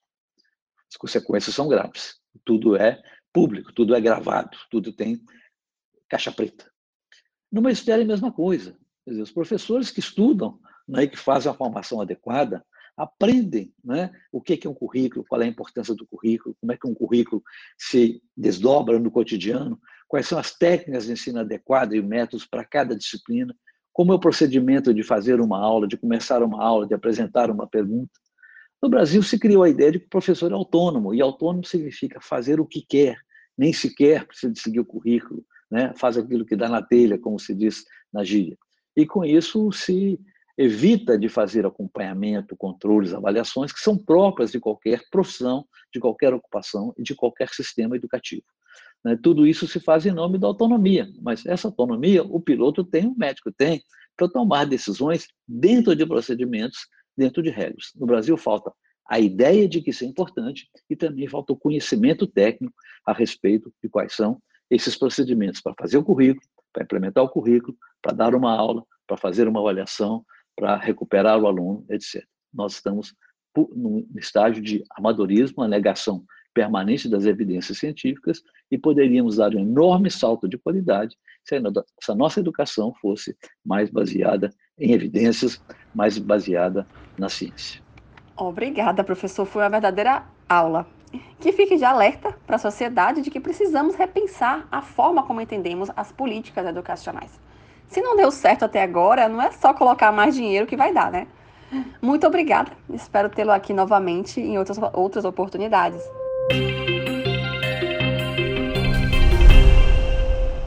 As 0.92 0.98
consequências 0.98 1.56
são 1.56 1.68
graves. 1.68 2.16
Tudo 2.44 2.76
é 2.76 3.02
público, 3.34 3.74
tudo 3.74 3.96
é 3.96 4.02
gravado, 4.02 4.58
tudo 4.70 4.94
tem 4.94 5.22
caixa 6.08 6.32
preta. 6.32 6.72
No 7.52 7.62
magistério 7.62 8.02
é 8.02 8.06
a 8.06 8.08
mesma 8.08 8.32
coisa. 8.32 8.78
Dizer, 9.08 9.22
os 9.22 9.32
professores 9.32 9.92
que 9.92 10.00
estudam 10.00 10.60
né, 10.88 11.08
que 11.08 11.18
fazem 11.18 11.52
a 11.52 11.56
formação 11.56 12.02
adequada 12.02 12.66
aprendem 12.98 13.74
né, 13.84 14.12
o 14.32 14.42
que 14.42 14.60
é 14.66 14.70
um 14.70 14.74
currículo, 14.74 15.26
qual 15.28 15.42
é 15.42 15.46
a 15.46 15.50
importância 15.50 15.94
do 15.94 16.08
currículo, 16.08 16.56
como 16.60 16.72
é 16.72 16.78
que 16.78 16.88
um 16.88 16.94
currículo 16.94 17.44
se 17.78 18.22
desdobra 18.36 18.98
no 19.00 19.12
cotidiano, 19.12 19.80
quais 20.08 20.28
são 20.28 20.38
as 20.38 20.56
técnicas 20.56 21.06
de 21.06 21.12
ensino 21.12 21.40
adequadas 21.40 21.98
e 21.98 22.02
métodos 22.02 22.46
para 22.46 22.64
cada 22.64 22.96
disciplina, 22.96 23.56
como 23.92 24.12
é 24.12 24.16
o 24.16 24.20
procedimento 24.20 24.94
de 24.94 25.04
fazer 25.04 25.40
uma 25.40 25.60
aula, 25.60 25.88
de 25.88 25.98
começar 25.98 26.44
uma 26.44 26.64
aula, 26.64 26.88
de 26.88 26.94
apresentar 26.94 27.50
uma 27.50 27.68
pergunta. 27.68 28.12
No 28.82 28.90
Brasil 28.90 29.24
se 29.24 29.40
criou 29.40 29.64
a 29.64 29.70
ideia 29.70 29.94
de 29.94 30.00
que 30.00 30.06
o 30.06 30.10
professor 30.10 30.52
é 30.52 30.54
autônomo, 30.54 31.14
e 31.14 31.22
autônomo 31.22 31.66
significa 31.66 32.20
fazer 32.22 32.60
o 32.60 32.66
que 32.66 32.86
quer, 32.88 33.18
nem 33.58 33.74
sequer 33.74 34.26
precisa 34.26 34.52
de 34.52 34.60
seguir 34.60 34.80
o 34.80 34.86
currículo, 34.86 35.46
né? 35.72 35.94
faz 35.98 36.18
aquilo 36.18 36.46
que 36.46 36.56
dá 36.56 36.70
na 36.70 36.82
telha, 36.82 37.18
como 37.18 37.40
se 37.40 37.54
diz 37.54 37.84
na 38.14 38.24
gíria. 38.24 38.58
E 38.96 39.06
com 39.06 39.26
isso 39.26 39.72
se 39.72 40.20
evita 40.58 41.18
de 41.18 41.28
fazer 41.28 41.66
acompanhamento, 41.66 42.56
controles, 42.56 43.14
avaliações 43.14 43.72
que 43.74 43.80
são 43.80 43.98
próprias 43.98 44.52
de 44.52 44.60
qualquer 44.60 45.02
profissão, 45.12 45.66
de 45.94 46.00
qualquer 46.00 46.34
ocupação 46.34 46.94
e 46.98 47.04
de 47.04 47.14
qualquer 47.14 47.50
sistema 47.50 47.96
educativo. 47.96 48.44
Né? 49.04 49.18
Tudo 49.22 49.46
isso 49.46 49.68
se 49.68 49.80
faz 49.80 50.06
em 50.06 50.12
nome 50.12 50.38
da 50.38 50.48
autonomia, 50.48 51.08
mas 51.22 51.46
essa 51.46 51.68
autonomia 51.68 52.24
o 52.24 52.40
piloto 52.40 52.84
tem, 52.84 53.06
o 53.08 53.16
médico 53.18 53.52
tem, 53.52 53.82
para 54.16 54.30
tomar 54.30 54.66
decisões 54.66 55.28
dentro 55.48 55.96
de 55.96 56.06
procedimentos, 56.06 56.88
dentro 57.18 57.44
de 57.44 57.50
regras. 57.50 57.92
No 57.96 58.06
Brasil 58.06 58.38
falta 58.38 58.72
a 59.08 59.20
ideia 59.20 59.68
de 59.68 59.82
que 59.82 59.92
isso 59.92 60.04
é 60.04 60.08
importante 60.08 60.68
e 60.90 60.96
também 60.96 61.28
falta 61.28 61.54
o 61.54 61.58
conhecimento 61.58 62.26
técnico 62.26 62.74
a 63.06 63.14
respeito 63.14 63.72
de 63.84 63.90
quais 63.90 64.14
são 64.16 64.42
esses 64.70 64.96
procedimentos 64.96 65.62
para 65.62 65.76
fazer 65.78 65.98
o 65.98 66.04
currículo, 66.04 66.42
para 66.74 66.84
implementar 66.84 67.24
o 67.24 67.30
currículo, 67.30 67.78
para 68.02 68.14
dar 68.14 68.34
uma 68.34 68.52
aula, 68.52 68.84
para 69.06 69.18
fazer 69.18 69.48
uma 69.48 69.60
avaliação, 69.60 70.26
para 70.56 70.78
recuperar 70.78 71.40
o 71.40 71.48
aluno, 71.48 71.86
etc. 71.90 72.24
Nós 72.54 72.74
estamos 72.74 73.14
no 73.74 74.06
estágio 74.18 74.62
de 74.62 74.84
amadorismo, 74.92 75.64
a 75.64 75.68
negação 75.68 76.24
permanente 76.54 77.10
das 77.10 77.26
evidências 77.26 77.78
científicas 77.78 78.42
e 78.72 78.78
poderíamos 78.78 79.38
dar 79.38 79.54
um 79.54 79.60
enorme 79.60 80.10
salto 80.10 80.48
de 80.48 80.58
qualidade 80.58 81.18
se 81.44 81.56
a 81.56 82.16
nossa 82.16 82.40
educação 82.40 82.94
fosse 83.02 83.36
mais 83.64 83.90
baseada 83.90 84.50
em 84.80 84.94
evidências, 84.94 85.62
mais 85.94 86.18
baseada 86.18 86.88
na 87.18 87.30
ciência. 87.30 87.82
Obrigada, 88.38 89.04
professor. 89.04 89.46
Foi 89.46 89.64
uma 89.64 89.70
verdadeira 89.70 90.26
aula. 90.50 90.88
Que 91.40 91.54
fique 91.54 91.78
de 91.78 91.86
alerta 91.86 92.38
para 92.46 92.58
a 92.58 92.60
sociedade 92.60 93.22
de 93.22 93.30
que 93.30 93.40
precisamos 93.40 93.96
repensar 93.96 94.68
a 94.70 94.82
forma 94.82 95.24
como 95.24 95.40
entendemos 95.40 95.90
as 95.96 96.12
políticas 96.12 96.66
educacionais. 96.66 97.40
Se 97.88 98.02
não 98.02 98.16
deu 98.16 98.32
certo 98.32 98.66
até 98.66 98.82
agora, 98.82 99.28
não 99.30 99.42
é 99.42 99.52
só 99.52 99.74
colocar 99.74 100.12
mais 100.12 100.36
dinheiro 100.36 100.66
que 100.66 100.76
vai 100.76 100.94
dar, 100.94 101.12
né? 101.12 101.28
Muito 102.02 102.26
obrigada. 102.28 102.72
Espero 102.94 103.30
tê-lo 103.30 103.52
aqui 103.52 103.74
novamente 103.74 104.40
em 104.40 104.58
outras, 104.58 104.80
outras 104.94 105.26
oportunidades. 105.26 106.02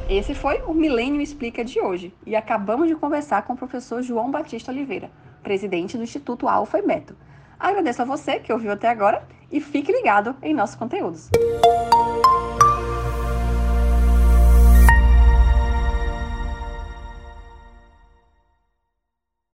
Esse 0.08 0.34
foi 0.34 0.62
o 0.66 0.72
Milênio 0.72 1.20
Explica 1.20 1.64
de 1.64 1.80
hoje 1.80 2.14
e 2.26 2.34
acabamos 2.34 2.88
de 2.88 2.96
conversar 2.96 3.42
com 3.42 3.52
o 3.52 3.56
professor 3.56 4.02
João 4.02 4.30
Batista 4.30 4.72
Oliveira, 4.72 5.10
presidente 5.42 5.96
do 5.98 6.02
Instituto 6.02 6.48
Alfa 6.48 6.78
e 6.78 6.82
Beto. 6.82 7.14
Agradeço 7.60 8.00
a 8.02 8.04
você 8.04 8.38
que 8.38 8.52
ouviu 8.52 8.72
até 8.72 8.88
agora 8.88 9.22
e 9.52 9.60
fique 9.60 9.92
ligado 9.92 10.34
em 10.42 10.54
nossos 10.54 10.76
conteúdos. 10.76 11.28